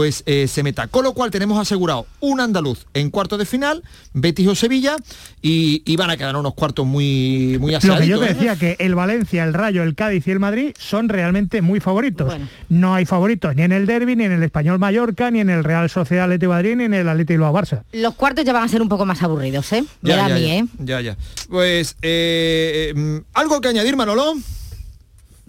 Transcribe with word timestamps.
pues 0.00 0.22
eh, 0.24 0.48
se 0.48 0.62
meta. 0.62 0.86
Con 0.86 1.04
lo 1.04 1.12
cual 1.12 1.30
tenemos 1.30 1.58
asegurado 1.58 2.06
un 2.20 2.40
andaluz 2.40 2.86
en 2.94 3.10
cuarto 3.10 3.36
de 3.36 3.44
final, 3.44 3.82
Betis 4.14 4.48
o 4.48 4.54
Sevilla, 4.54 4.96
y, 5.42 5.94
van 5.94 6.08
a 6.08 6.16
quedar 6.16 6.34
unos 6.36 6.54
cuartos 6.54 6.86
muy, 6.86 7.58
muy 7.60 7.72
Lo 7.72 7.98
que 7.98 8.06
yo 8.06 8.18
te 8.18 8.24
¿eh? 8.24 8.28
decía, 8.32 8.56
que 8.56 8.76
el 8.78 8.94
Valencia, 8.94 9.44
el 9.44 9.52
Rayo, 9.52 9.82
el 9.82 9.94
Cádiz 9.94 10.26
y 10.26 10.30
el 10.30 10.38
Madrid 10.38 10.72
son 10.78 11.10
realmente 11.10 11.60
muy 11.60 11.80
favoritos. 11.80 12.34
No 12.70 12.94
hay 12.94 13.04
favoritos 13.04 13.54
ni 13.54 13.60
en 13.60 13.72
el 13.72 13.84
Derby, 13.84 14.16
ni 14.16 14.24
en 14.24 14.32
el 14.32 14.42
Español 14.42 14.78
Mallorca, 14.78 15.30
ni 15.30 15.40
en 15.40 15.50
el 15.50 15.64
Real 15.64 15.90
Sociedad 15.90 16.24
Atlético 16.24 16.52
Madrid, 16.52 16.76
ni 16.76 16.84
en 16.84 16.94
el 16.94 17.06
Atlético 17.06 17.52
Barça. 17.52 17.82
Los 17.92 18.14
cuartos 18.14 18.46
ya 18.46 18.54
van 18.54 18.62
a 18.62 18.68
ser 18.68 18.80
un 18.80 18.88
poco 18.88 19.04
más 19.04 19.22
aburridos, 19.22 19.70
¿eh? 19.74 19.84
Ya, 20.00 20.16
ya, 20.16 20.24
a 20.24 20.28
mí, 20.30 20.50
¿eh? 20.50 20.64
Ya, 20.78 21.02
ya. 21.02 21.18
Pues, 21.50 21.94
eh, 22.00 22.94
mm, 22.96 23.16
¿algo 23.34 23.60
que 23.60 23.68
añadir, 23.68 23.96
Manolo? 23.96 24.32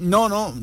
No, 0.02 0.28
no, 0.28 0.54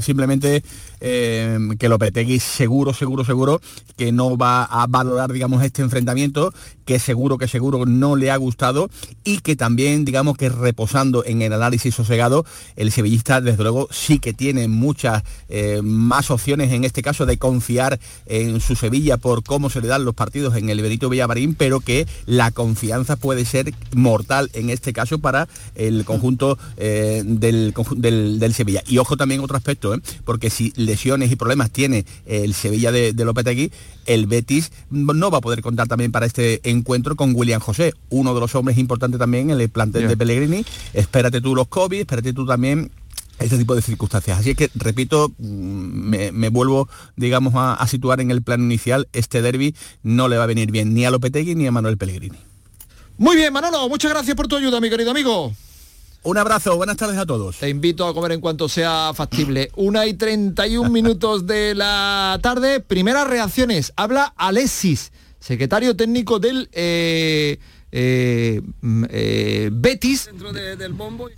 simplemente 0.00 0.62
eh, 1.04 1.58
que 1.78 1.88
Lopetegui 1.88 2.38
seguro, 2.38 2.94
seguro, 2.94 3.24
seguro 3.24 3.60
que 3.96 4.12
no 4.12 4.38
va 4.38 4.64
a 4.64 4.86
valorar, 4.86 5.32
digamos, 5.32 5.62
este 5.64 5.82
enfrentamiento, 5.82 6.54
que 6.84 6.98
seguro, 6.98 7.38
que 7.38 7.48
seguro 7.48 7.84
no 7.86 8.16
le 8.16 8.30
ha 8.30 8.36
gustado 8.36 8.88
y 9.24 9.38
que 9.38 9.56
también, 9.56 10.04
digamos, 10.04 10.36
que 10.36 10.48
reposando 10.48 11.24
en 11.24 11.42
el 11.42 11.52
análisis 11.52 11.94
sosegado, 11.94 12.46
el 12.76 12.92
sevillista, 12.92 13.40
desde 13.40 13.62
luego, 13.62 13.88
sí 13.90 14.18
que 14.18 14.32
tiene 14.32 14.68
muchas 14.68 15.22
eh, 15.48 15.80
más 15.82 16.30
opciones 16.30 16.72
en 16.72 16.84
este 16.84 17.02
caso 17.02 17.26
de 17.26 17.36
confiar 17.36 17.98
en 18.26 18.60
su 18.60 18.76
Sevilla 18.76 19.16
por 19.16 19.42
cómo 19.42 19.70
se 19.70 19.80
le 19.80 19.88
dan 19.88 20.04
los 20.04 20.14
partidos 20.14 20.54
en 20.56 20.70
el 20.70 20.80
Benito 20.80 21.08
Villamarín, 21.08 21.54
pero 21.54 21.80
que 21.80 22.06
la 22.26 22.50
confianza 22.52 23.16
puede 23.16 23.44
ser 23.44 23.74
mortal 23.94 24.50
en 24.54 24.70
este 24.70 24.92
caso 24.92 25.18
para 25.18 25.48
el 25.74 26.04
conjunto 26.04 26.58
eh, 26.76 27.22
del, 27.24 27.74
del 27.96 28.54
Sevilla. 28.54 28.82
Y 28.86 28.98
ojo 28.98 29.16
también 29.16 29.40
otro 29.40 29.56
aspecto, 29.56 29.94
¿eh? 29.94 30.00
porque 30.24 30.50
si 30.50 30.72
lesiones 30.92 31.32
y 31.32 31.36
problemas 31.36 31.70
tiene 31.70 32.04
el 32.26 32.52
Sevilla 32.54 32.92
de, 32.92 33.12
de 33.12 33.24
Lopetegui, 33.24 33.72
el 34.06 34.26
Betis 34.26 34.72
no 34.90 35.30
va 35.30 35.38
a 35.38 35.40
poder 35.40 35.62
contar 35.62 35.88
también 35.88 36.12
para 36.12 36.26
este 36.26 36.60
encuentro 36.68 37.16
con 37.16 37.34
William 37.34 37.60
José, 37.60 37.94
uno 38.10 38.34
de 38.34 38.40
los 38.40 38.54
hombres 38.54 38.78
importantes 38.78 39.18
también 39.18 39.50
en 39.50 39.60
el 39.60 39.68
plantel 39.68 40.08
de 40.08 40.16
Pellegrini. 40.16 40.64
Espérate 40.92 41.40
tú 41.40 41.54
los 41.54 41.68
COVID, 41.68 42.00
espérate 42.00 42.32
tú 42.32 42.46
también 42.46 42.90
este 43.38 43.58
tipo 43.58 43.74
de 43.74 43.82
circunstancias. 43.82 44.38
Así 44.38 44.54
que, 44.54 44.70
repito, 44.74 45.32
mm, 45.38 46.32
me, 46.32 46.48
vuelvo, 46.48 46.88
digamos, 47.16 47.54
a, 47.54 47.74
a, 47.74 47.86
situar 47.86 48.20
en 48.20 48.30
el 48.30 48.42
plan 48.42 48.60
inicial, 48.60 49.08
este 49.12 49.42
derby 49.42 49.74
no 50.02 50.28
le 50.28 50.36
va 50.36 50.44
a 50.44 50.46
venir 50.46 50.70
bien 50.70 50.94
ni 50.94 51.04
a 51.04 51.10
Lopetegui 51.10 51.54
ni 51.54 51.66
a 51.66 51.72
Manuel 51.72 51.98
Pellegrini. 51.98 52.38
Muy 53.18 53.36
bien, 53.36 53.52
Manolo, 53.52 53.88
muchas 53.88 54.10
gracias 54.10 54.36
por 54.36 54.48
tu 54.48 54.56
ayuda, 54.56 54.80
mi 54.80 54.90
querido 54.90 55.10
amigo. 55.10 55.52
Un 56.24 56.38
abrazo, 56.38 56.76
buenas 56.76 56.96
tardes 56.96 57.18
a 57.18 57.26
todos. 57.26 57.58
Te 57.58 57.68
invito 57.68 58.06
a 58.06 58.14
comer 58.14 58.30
en 58.30 58.40
cuanto 58.40 58.68
sea 58.68 59.10
factible. 59.12 59.70
Una 59.76 60.06
y 60.06 60.14
31 60.14 60.88
minutos 60.88 61.48
de 61.48 61.74
la 61.74 62.38
tarde. 62.40 62.78
Primeras 62.78 63.26
reacciones. 63.26 63.92
Habla 63.96 64.32
Alexis, 64.36 65.10
secretario 65.40 65.96
técnico 65.96 66.38
del 66.38 66.68
eh, 66.72 67.58
eh, 67.90 68.62
mm, 68.80 69.04
eh, 69.10 69.70
Betis. 69.72 70.26
Dentro 70.26 70.52
del 70.52 70.92
bombo. 70.92 71.28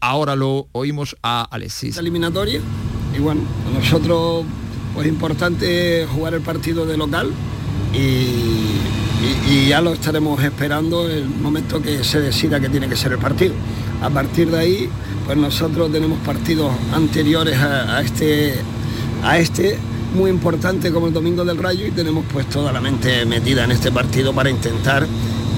Ahora 0.00 0.34
lo 0.34 0.68
oímos 0.72 1.14
a 1.22 1.42
Alexis. 1.42 1.98
eliminatoria. 1.98 2.62
Y 3.14 3.20
bueno, 3.20 3.42
nosotros 3.74 4.46
pues 4.94 5.06
importante 5.08 6.06
jugar 6.06 6.32
el 6.32 6.40
partido 6.40 6.86
de 6.86 6.96
local 6.96 7.30
y, 7.92 8.78
y 9.48 9.68
ya 9.68 9.80
lo 9.80 9.92
estaremos 9.92 10.42
esperando 10.42 11.08
el 11.08 11.26
momento 11.26 11.80
que 11.80 12.04
se 12.04 12.20
decida 12.20 12.60
que 12.60 12.68
tiene 12.68 12.88
que 12.88 12.96
ser 12.96 13.12
el 13.12 13.18
partido. 13.18 13.54
A 14.02 14.10
partir 14.10 14.50
de 14.50 14.58
ahí, 14.58 14.90
pues 15.24 15.38
nosotros 15.38 15.90
tenemos 15.90 16.18
partidos 16.20 16.72
anteriores 16.92 17.58
a, 17.58 18.00
este, 18.00 18.54
a 19.22 19.38
este 19.38 19.78
muy 20.14 20.30
importante 20.30 20.92
como 20.92 21.08
el 21.08 21.12
Domingo 21.12 21.44
del 21.44 21.58
Rayo 21.58 21.86
y 21.86 21.90
tenemos 21.90 22.24
pues 22.32 22.48
toda 22.48 22.72
la 22.72 22.80
mente 22.80 23.24
metida 23.26 23.64
en 23.64 23.72
este 23.72 23.90
partido 23.90 24.32
para 24.32 24.48
intentar 24.50 25.06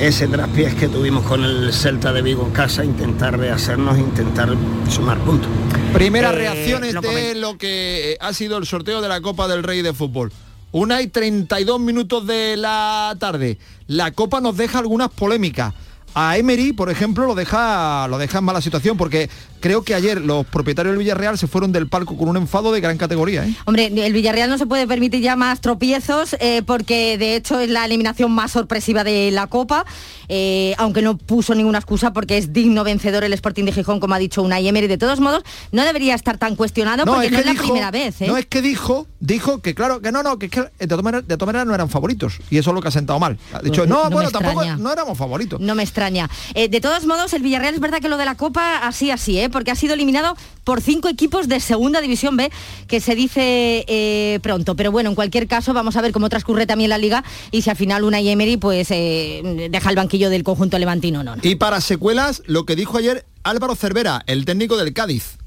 ese 0.00 0.28
traspiés 0.28 0.74
que 0.74 0.88
tuvimos 0.88 1.24
con 1.24 1.44
el 1.44 1.72
Celta 1.72 2.12
de 2.12 2.22
Vigo 2.22 2.46
en 2.46 2.52
casa, 2.52 2.84
intentar 2.84 3.38
rehacernos, 3.38 3.98
intentar 3.98 4.48
sumar 4.88 5.18
puntos. 5.18 5.48
Primeras 5.92 6.32
eh, 6.34 6.36
reacciones 6.36 6.94
de 6.94 7.34
lo 7.34 7.58
que 7.58 8.16
ha 8.20 8.32
sido 8.32 8.58
el 8.58 8.66
sorteo 8.66 9.00
de 9.00 9.08
la 9.08 9.20
Copa 9.20 9.48
del 9.48 9.62
Rey 9.62 9.82
de 9.82 9.92
Fútbol. 9.92 10.32
Una 10.70 11.00
y 11.00 11.08
32 11.08 11.80
minutos 11.80 12.26
de 12.26 12.56
la 12.56 13.16
tarde. 13.18 13.58
La 13.86 14.10
Copa 14.12 14.40
nos 14.40 14.56
deja 14.56 14.78
algunas 14.78 15.10
polémicas 15.10 15.72
a 16.20 16.36
Emery, 16.36 16.72
por 16.72 16.90
ejemplo, 16.90 17.26
lo 17.26 17.36
deja, 17.36 18.08
lo 18.08 18.18
deja 18.18 18.38
en 18.38 18.44
mala 18.44 18.60
situación 18.60 18.96
porque 18.96 19.30
creo 19.60 19.82
que 19.84 19.94
ayer 19.94 20.20
los 20.20 20.44
propietarios 20.46 20.92
del 20.92 20.98
Villarreal 20.98 21.38
se 21.38 21.46
fueron 21.46 21.70
del 21.70 21.86
palco 21.86 22.16
con 22.16 22.28
un 22.28 22.36
enfado 22.36 22.72
de 22.72 22.80
gran 22.80 22.98
categoría. 22.98 23.46
¿eh? 23.46 23.54
Hombre, 23.66 23.86
el 23.86 24.12
Villarreal 24.12 24.50
no 24.50 24.58
se 24.58 24.66
puede 24.66 24.88
permitir 24.88 25.20
ya 25.20 25.36
más 25.36 25.60
tropiezos 25.60 26.34
eh, 26.40 26.62
porque 26.66 27.18
de 27.18 27.36
hecho 27.36 27.60
es 27.60 27.70
la 27.70 27.84
eliminación 27.84 28.32
más 28.32 28.50
sorpresiva 28.50 29.04
de 29.04 29.30
la 29.30 29.46
Copa, 29.46 29.84
eh, 30.28 30.74
aunque 30.78 31.02
no 31.02 31.16
puso 31.16 31.54
ninguna 31.54 31.78
excusa 31.78 32.12
porque 32.12 32.36
es 32.36 32.52
digno 32.52 32.82
vencedor 32.82 33.22
el 33.22 33.32
Sporting 33.32 33.64
de 33.64 33.72
Gijón, 33.72 34.00
como 34.00 34.14
ha 34.14 34.18
dicho 34.18 34.42
Unai 34.42 34.66
Emery. 34.66 34.88
De 34.88 34.98
todos 34.98 35.20
modos, 35.20 35.44
no 35.70 35.84
debería 35.84 36.16
estar 36.16 36.36
tan 36.36 36.56
cuestionado 36.56 37.04
porque 37.04 37.30
no 37.30 37.38
es 37.38 37.46
la 37.46 37.54
primera 37.54 37.90
vez. 37.92 38.20
No 38.22 38.36
es 38.36 38.46
que 38.46 38.60
dijo, 38.60 39.06
dijo 39.20 39.60
que 39.60 39.76
claro, 39.76 40.00
que 40.00 40.10
no, 40.10 40.24
no, 40.24 40.36
que, 40.40 40.48
de 40.48 40.86
todas 40.88 41.04
maneras 41.04 41.66
no 41.66 41.74
eran 41.76 41.88
favoritos 41.88 42.40
y 42.50 42.58
eso 42.58 42.70
es 42.70 42.74
lo 42.74 42.82
que 42.82 42.88
ha 42.88 42.90
sentado 42.90 43.20
mal. 43.20 43.38
Ha 43.52 43.60
dicho, 43.60 43.82
pues 43.82 43.88
no, 43.88 44.10
bueno, 44.10 44.32
tampoco 44.32 44.64
no 44.64 44.92
éramos 44.92 45.16
favoritos. 45.16 45.60
No 45.60 45.76
me 45.76 45.84
extraña 45.84 46.07
eh, 46.54 46.68
de 46.68 46.80
todos 46.80 47.06
modos, 47.06 47.32
el 47.32 47.42
Villarreal 47.42 47.74
es 47.74 47.80
verdad 47.80 48.00
que 48.00 48.08
lo 48.08 48.16
de 48.16 48.24
la 48.24 48.36
Copa 48.36 48.78
así, 48.78 49.10
así, 49.10 49.38
¿eh? 49.38 49.50
porque 49.50 49.70
ha 49.70 49.74
sido 49.74 49.94
eliminado 49.94 50.36
por 50.64 50.80
cinco 50.80 51.08
equipos 51.08 51.48
de 51.48 51.60
Segunda 51.60 52.00
División 52.00 52.36
B, 52.36 52.50
que 52.86 53.00
se 53.00 53.14
dice 53.14 53.84
eh, 53.88 54.38
pronto. 54.42 54.76
Pero 54.76 54.92
bueno, 54.92 55.10
en 55.10 55.14
cualquier 55.14 55.46
caso, 55.46 55.72
vamos 55.72 55.96
a 55.96 56.02
ver 56.02 56.12
cómo 56.12 56.28
transcurre 56.28 56.66
también 56.66 56.90
la 56.90 56.98
liga 56.98 57.24
y 57.50 57.62
si 57.62 57.70
al 57.70 57.76
final 57.76 58.04
una 58.04 58.20
Emery 58.20 58.56
pues 58.56 58.88
deja 58.88 59.90
el 59.90 59.96
banquillo 59.96 60.28
del 60.28 60.44
conjunto 60.44 60.78
levantino 60.78 61.22
no, 61.22 61.36
no. 61.36 61.42
Y 61.42 61.56
para 61.56 61.80
secuelas, 61.80 62.42
lo 62.46 62.64
que 62.64 62.76
dijo 62.76 62.98
ayer 62.98 63.24
Álvaro 63.42 63.74
Cervera, 63.74 64.22
el 64.26 64.44
técnico 64.44 64.76
del 64.76 64.92
Cádiz. 64.92 65.38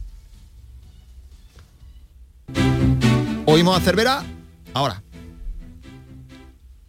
Oímos 3.45 3.77
a 3.77 3.81
Cervera 3.81 4.23
ahora. 4.73 5.03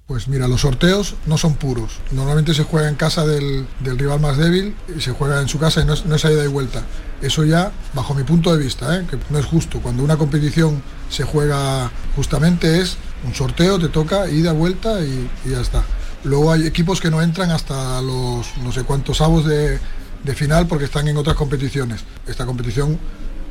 Pues 0.06 0.26
mira, 0.26 0.48
los 0.48 0.62
sorteos 0.62 1.14
no 1.26 1.38
son 1.38 1.54
puros. 1.54 2.00
Normalmente 2.10 2.54
se 2.54 2.64
juega 2.64 2.88
en 2.88 2.96
casa 2.96 3.24
del, 3.24 3.66
rival 3.80 4.20
más 4.20 4.36
débil 4.36 4.74
y 4.94 5.00
se 5.00 5.12
juega 5.12 5.40
en 5.40 5.48
su 5.48 5.58
casa 5.58 5.80
y 5.80 5.84
no 5.84 5.94
es, 5.94 6.04
no 6.04 6.16
ida 6.16 6.44
y 6.44 6.48
vuelta. 6.48 6.82
Eso 7.22 7.44
ya, 7.44 7.70
bajo 7.94 8.12
mi 8.12 8.24
punto 8.24 8.54
de 8.54 8.62
vista, 8.62 8.98
¿eh? 8.98 9.06
que 9.08 9.16
no 9.30 9.38
es 9.38 9.46
justo. 9.46 9.80
Cuando 9.80 10.02
una 10.02 10.16
competición 10.16 10.82
se 11.08 11.22
juega 11.22 11.90
justamente 12.16 12.80
es 12.80 12.96
un 13.24 13.34
sorteo, 13.34 13.78
te 13.78 13.88
toca 13.88 14.28
ida, 14.28 14.52
vuelta 14.52 15.00
y, 15.00 15.30
ya 15.48 15.60
está. 15.60 15.84
Luego 16.24 16.52
hay 16.52 16.66
equipos 16.66 17.00
que 17.00 17.10
no 17.10 17.22
entran 17.22 17.50
hasta 17.50 18.02
los 18.02 18.56
no 18.58 18.72
sé 18.72 18.82
cuántos 18.82 19.20
avos 19.20 19.46
de, 19.46 19.78
de 20.24 20.34
final 20.34 20.66
porque 20.66 20.86
están 20.86 21.06
en 21.06 21.16
otras 21.16 21.36
competiciones. 21.36 22.00
Esta 22.26 22.44
competición 22.44 22.98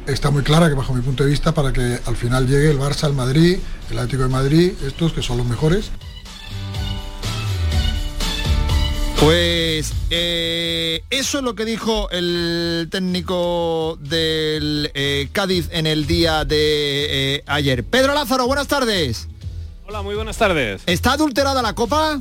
está 0.05 0.31
muy 0.31 0.43
clara 0.43 0.67
que 0.67 0.75
bajo 0.75 0.93
mi 0.93 1.01
punto 1.01 1.23
de 1.23 1.29
vista 1.29 1.53
para 1.53 1.71
que 1.71 1.99
al 2.05 2.17
final 2.17 2.45
llegue 2.45 2.69
el 2.69 2.77
Barça, 2.77 3.07
el 3.07 3.13
Madrid, 3.13 3.57
el 3.89 3.97
Atlético 3.97 4.23
de 4.23 4.29
Madrid, 4.29 4.73
estos 4.85 5.13
que 5.13 5.21
son 5.21 5.37
los 5.37 5.47
mejores. 5.47 5.91
Pues 9.21 9.93
eh, 10.09 11.03
eso 11.11 11.37
es 11.37 11.43
lo 11.43 11.53
que 11.53 11.63
dijo 11.63 12.09
el 12.09 12.87
técnico 12.89 13.99
del 14.01 14.89
eh, 14.95 15.29
Cádiz 15.31 15.69
en 15.71 15.85
el 15.85 16.07
día 16.07 16.43
de 16.43 17.35
eh, 17.35 17.43
ayer. 17.45 17.83
Pedro 17.83 18.15
Lázaro, 18.15 18.47
buenas 18.47 18.67
tardes. 18.67 19.27
Hola, 19.85 20.01
muy 20.01 20.15
buenas 20.15 20.37
tardes. 20.37 20.81
¿Está 20.87 21.13
adulterada 21.13 21.61
la 21.61 21.75
copa? 21.75 22.19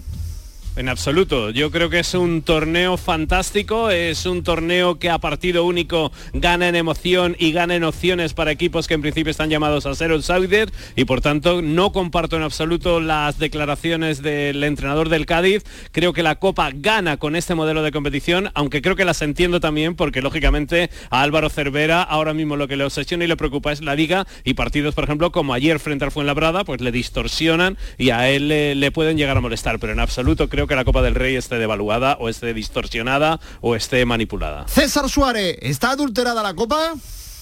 En 0.76 0.88
absoluto, 0.88 1.50
yo 1.50 1.72
creo 1.72 1.90
que 1.90 1.98
es 1.98 2.14
un 2.14 2.42
torneo 2.42 2.96
fantástico, 2.96 3.90
es 3.90 4.24
un 4.24 4.44
torneo 4.44 5.00
que 5.00 5.10
a 5.10 5.18
partido 5.18 5.64
único 5.64 6.12
gana 6.32 6.68
en 6.68 6.76
emoción 6.76 7.34
y 7.40 7.50
gana 7.50 7.74
en 7.74 7.82
opciones 7.82 8.34
para 8.34 8.52
equipos 8.52 8.86
que 8.86 8.94
en 8.94 9.02
principio 9.02 9.32
están 9.32 9.50
llamados 9.50 9.84
a 9.84 9.94
ser 9.94 10.12
outsider 10.12 10.70
y 10.94 11.04
por 11.06 11.20
tanto 11.20 11.60
no 11.60 11.90
comparto 11.90 12.36
en 12.36 12.44
absoluto 12.44 13.00
las 13.00 13.38
declaraciones 13.38 14.22
del 14.22 14.62
entrenador 14.62 15.08
del 15.08 15.26
Cádiz. 15.26 15.64
Creo 15.90 16.12
que 16.12 16.22
la 16.22 16.36
Copa 16.36 16.70
gana 16.72 17.16
con 17.16 17.34
este 17.34 17.56
modelo 17.56 17.82
de 17.82 17.90
competición, 17.90 18.50
aunque 18.54 18.80
creo 18.80 18.94
que 18.94 19.04
las 19.04 19.22
entiendo 19.22 19.58
también 19.58 19.96
porque 19.96 20.22
lógicamente 20.22 20.88
a 21.10 21.22
Álvaro 21.22 21.50
Cervera 21.50 22.00
ahora 22.00 22.32
mismo 22.32 22.56
lo 22.56 22.68
que 22.68 22.76
le 22.76 22.84
obsesiona 22.84 23.24
y 23.24 23.28
le 23.28 23.36
preocupa 23.36 23.72
es 23.72 23.82
la 23.82 23.96
liga 23.96 24.24
y 24.44 24.54
partidos, 24.54 24.94
por 24.94 25.04
ejemplo, 25.04 25.32
como 25.32 25.52
ayer 25.52 25.80
frente 25.80 26.04
al 26.04 26.12
Fuenlabrada, 26.12 26.62
pues 26.62 26.80
le 26.80 26.92
distorsionan 26.92 27.76
y 27.98 28.10
a 28.10 28.30
él 28.30 28.46
le, 28.48 28.76
le 28.76 28.92
pueden 28.92 29.18
llegar 29.18 29.36
a 29.36 29.40
molestar, 29.40 29.80
pero 29.80 29.92
en 29.92 30.00
absoluto 30.00 30.48
creo 30.48 30.59
que 30.66 30.76
la 30.76 30.84
Copa 30.84 31.02
del 31.02 31.14
Rey 31.14 31.36
esté 31.36 31.56
devaluada 31.58 32.16
o 32.20 32.28
esté 32.28 32.52
distorsionada 32.54 33.40
o 33.60 33.74
esté 33.76 34.04
manipulada. 34.06 34.66
César 34.68 35.08
Suárez, 35.08 35.56
¿está 35.60 35.90
adulterada 35.92 36.42
la 36.42 36.54
Copa? 36.54 36.94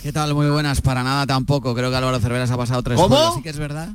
¿Qué 0.02 0.12
tal? 0.12 0.32
Muy 0.32 0.48
buenas. 0.48 0.80
Para 0.80 1.02
nada 1.02 1.26
tampoco. 1.26 1.74
Creo 1.74 1.90
que 1.90 1.96
Álvaro 1.96 2.20
Cervera 2.20 2.46
se 2.46 2.52
ha 2.52 2.56
pasado 2.56 2.84
tres 2.84 2.96
¿Cómo? 3.00 3.34
Sí 3.34 3.42
que 3.42 3.48
es 3.50 3.58
verdad. 3.58 3.88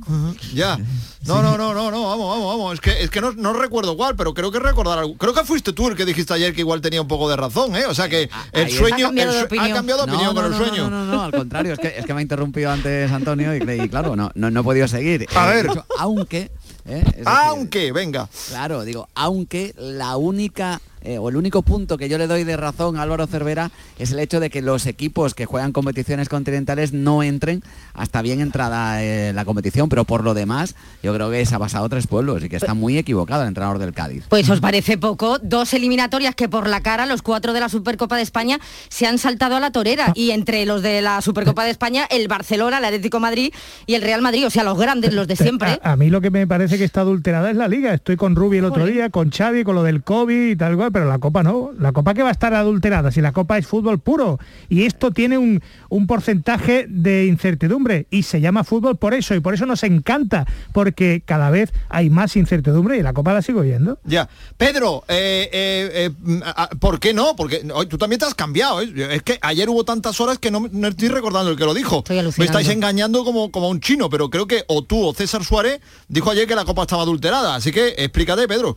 Ya. 0.52 0.78
No, 1.26 1.40
no, 1.42 1.56
no, 1.56 1.72
no, 1.72 1.90
no, 1.90 2.02
vamos, 2.06 2.28
vamos, 2.28 2.46
vamos. 2.58 2.74
Es 2.74 2.80
que, 2.82 3.02
es 3.02 3.08
que 3.08 3.22
no, 3.22 3.32
no 3.32 3.54
recuerdo 3.54 3.96
cuál, 3.96 4.14
pero 4.14 4.34
creo 4.34 4.52
que 4.52 4.58
recordar 4.58 4.98
algo. 4.98 5.16
Creo 5.16 5.32
que 5.32 5.42
fuiste 5.42 5.72
tú 5.72 5.88
el 5.88 5.96
que 5.96 6.04
dijiste 6.04 6.34
ayer 6.34 6.52
que 6.54 6.60
igual 6.60 6.82
tenía 6.82 7.00
un 7.00 7.08
poco 7.08 7.30
de 7.30 7.36
razón, 7.36 7.74
¿eh? 7.76 7.86
O 7.86 7.94
sea 7.94 8.10
que 8.10 8.28
el 8.52 8.66
ayer- 8.66 8.78
sueño 8.78 9.06
Ha 9.06 9.08
cambiado 9.08 9.30
el 9.30 9.36
de 9.36 9.40
sue- 9.40 9.46
opinión. 9.46 9.70
ha 9.70 9.74
cambiado 9.74 10.00
de 10.02 10.06
No, 10.08 10.12
opinión 10.12 10.34
no, 10.34 10.42
con 10.42 10.50
no, 10.50 10.56
el 10.58 10.62
sueño. 10.68 10.90
No, 10.90 11.04
no, 11.06 11.12
no, 11.14 11.22
al 11.22 11.32
contrario, 11.32 11.72
es 11.72 11.78
que, 11.78 11.94
es 11.96 12.04
que 12.04 12.12
me 12.12 12.18
ha 12.20 12.22
interrumpido 12.22 12.70
antes 12.70 13.10
Antonio 13.10 13.56
y, 13.56 13.62
y 13.62 13.88
claro, 13.88 14.16
no, 14.16 14.30
no, 14.34 14.50
no 14.50 14.60
he 14.60 14.62
podido 14.64 14.86
seguir. 14.86 15.26
A 15.34 15.50
Eh, 15.50 15.62
ver. 15.62 15.68
aunque... 15.98 16.50
eh, 16.86 17.02
decir, 17.04 17.22
Aunque, 17.26 17.92
venga. 17.92 18.28
Claro, 18.48 18.84
digo, 18.84 19.08
aunque 19.14 19.74
la 19.76 20.16
única 20.16 20.80
eh, 21.04 21.18
o 21.18 21.28
el 21.28 21.36
único 21.36 21.62
punto 21.62 21.96
que 21.96 22.08
yo 22.08 22.18
le 22.18 22.26
doy 22.26 22.44
de 22.44 22.56
razón 22.56 22.96
a 22.96 23.02
Álvaro 23.02 23.26
Cervera 23.26 23.70
es 23.98 24.12
el 24.12 24.18
hecho 24.18 24.40
de 24.40 24.50
que 24.50 24.62
los 24.62 24.86
equipos 24.86 25.34
que 25.34 25.46
juegan 25.46 25.72
competiciones 25.72 26.28
continentales 26.28 26.92
no 26.92 27.22
entren 27.22 27.62
hasta 27.92 28.22
bien 28.22 28.40
entrada 28.40 29.02
eh, 29.02 29.32
la 29.32 29.44
competición, 29.44 29.88
pero 29.88 30.04
por 30.04 30.24
lo 30.24 30.34
demás 30.34 30.74
yo 31.02 31.14
creo 31.14 31.30
que 31.30 31.44
se 31.46 31.54
ha 31.54 31.58
pasado 31.58 31.88
tres 31.88 32.06
pueblos 32.06 32.42
y 32.42 32.48
que 32.48 32.56
está 32.56 32.74
muy 32.74 32.98
equivocado 32.98 33.42
el 33.42 33.48
entrenador 33.48 33.78
del 33.78 33.92
Cádiz. 33.92 34.24
Pues 34.28 34.48
os 34.48 34.60
parece 34.60 34.98
poco, 34.98 35.38
dos 35.38 35.74
eliminatorias 35.74 36.34
que 36.34 36.48
por 36.48 36.68
la 36.68 36.80
cara 36.80 37.06
los 37.06 37.22
cuatro 37.22 37.52
de 37.52 37.60
la 37.60 37.68
Supercopa 37.68 38.16
de 38.16 38.22
España 38.22 38.58
se 38.88 39.06
han 39.06 39.18
saltado 39.18 39.56
a 39.56 39.60
la 39.60 39.70
torera 39.70 40.12
y 40.14 40.30
entre 40.30 40.64
los 40.66 40.82
de 40.82 41.02
la 41.02 41.20
Supercopa 41.20 41.64
de 41.64 41.70
España 41.70 42.06
el 42.10 42.28
Barcelona, 42.28 42.78
el 42.78 42.84
Atlético 42.86 43.18
de 43.18 43.22
Madrid 43.22 43.54
y 43.86 43.94
el 43.94 44.02
Real 44.02 44.22
Madrid, 44.22 44.46
o 44.46 44.50
sea, 44.50 44.64
los 44.64 44.78
grandes, 44.78 45.12
los 45.12 45.28
de 45.28 45.36
siempre. 45.36 45.78
A, 45.82 45.92
a 45.92 45.96
mí 45.96 46.10
lo 46.10 46.20
que 46.20 46.30
me 46.30 46.46
parece 46.46 46.78
que 46.78 46.84
está 46.84 47.02
adulterada 47.02 47.50
es 47.50 47.56
la 47.56 47.68
liga. 47.68 47.92
Estoy 47.92 48.16
con 48.16 48.34
Rubi 48.36 48.58
el 48.58 48.64
otro 48.64 48.86
día, 48.86 49.10
con 49.10 49.30
Xavi, 49.30 49.64
con 49.64 49.74
lo 49.74 49.82
del 49.82 50.02
COVID 50.02 50.50
y 50.50 50.56
tal 50.56 50.76
cual, 50.76 50.92
pero 50.94 51.04
la 51.06 51.18
Copa 51.18 51.42
no. 51.42 51.72
La 51.78 51.92
Copa 51.92 52.14
que 52.14 52.22
va 52.22 52.30
a 52.30 52.32
estar 52.32 52.54
adulterada 52.54 53.10
si 53.10 53.20
la 53.20 53.32
Copa 53.32 53.58
es 53.58 53.66
fútbol 53.66 53.98
puro. 53.98 54.38
Y 54.70 54.84
esto 54.86 55.10
tiene 55.10 55.36
un, 55.36 55.60
un 55.90 56.06
porcentaje 56.06 56.86
de 56.88 57.26
incertidumbre 57.26 58.06
y 58.10 58.22
se 58.22 58.40
llama 58.40 58.64
fútbol 58.64 58.96
por 58.96 59.12
eso 59.12 59.34
y 59.34 59.40
por 59.40 59.52
eso 59.52 59.66
nos 59.66 59.82
encanta, 59.82 60.46
porque 60.72 61.22
cada 61.26 61.50
vez 61.50 61.72
hay 61.90 62.08
más 62.08 62.36
incertidumbre 62.36 62.96
y 62.96 63.02
la 63.02 63.12
Copa 63.12 63.34
la 63.34 63.42
sigo 63.42 63.62
yendo. 63.64 63.98
Ya. 64.04 64.28
Pedro, 64.56 65.04
eh, 65.08 65.50
eh, 65.52 66.10
eh, 66.24 66.40
¿por 66.80 66.98
qué 67.00 67.12
no? 67.12 67.36
Porque 67.36 67.66
hoy 67.74 67.86
tú 67.86 67.98
también 67.98 68.20
te 68.20 68.24
has 68.26 68.34
cambiado. 68.34 68.80
¿eh? 68.80 68.92
Es 69.10 69.22
que 69.22 69.38
ayer 69.42 69.68
hubo 69.68 69.84
tantas 69.84 70.20
horas 70.20 70.38
que 70.38 70.50
no, 70.50 70.60
me- 70.60 70.68
no 70.72 70.88
estoy 70.88 71.08
recordando 71.08 71.50
el 71.50 71.56
que 71.58 71.64
lo 71.64 71.74
dijo. 71.74 71.98
Estoy 71.98 72.16
Me 72.38 72.44
estáis 72.46 72.68
engañando 72.68 73.24
como, 73.24 73.50
como 73.50 73.66
a 73.66 73.70
un 73.70 73.80
chino, 73.80 74.08
pero 74.08 74.30
creo 74.30 74.46
que 74.46 74.64
o 74.68 74.84
tú 74.84 75.04
o 75.04 75.12
César 75.12 75.44
Suárez 75.44 75.80
dijo 76.08 76.30
ayer 76.30 76.46
que 76.46 76.54
la 76.54 76.64
copa 76.64 76.82
estaba 76.82 77.02
adulterada. 77.02 77.54
Así 77.56 77.72
que 77.72 77.94
explícate, 77.98 78.46
Pedro. 78.46 78.76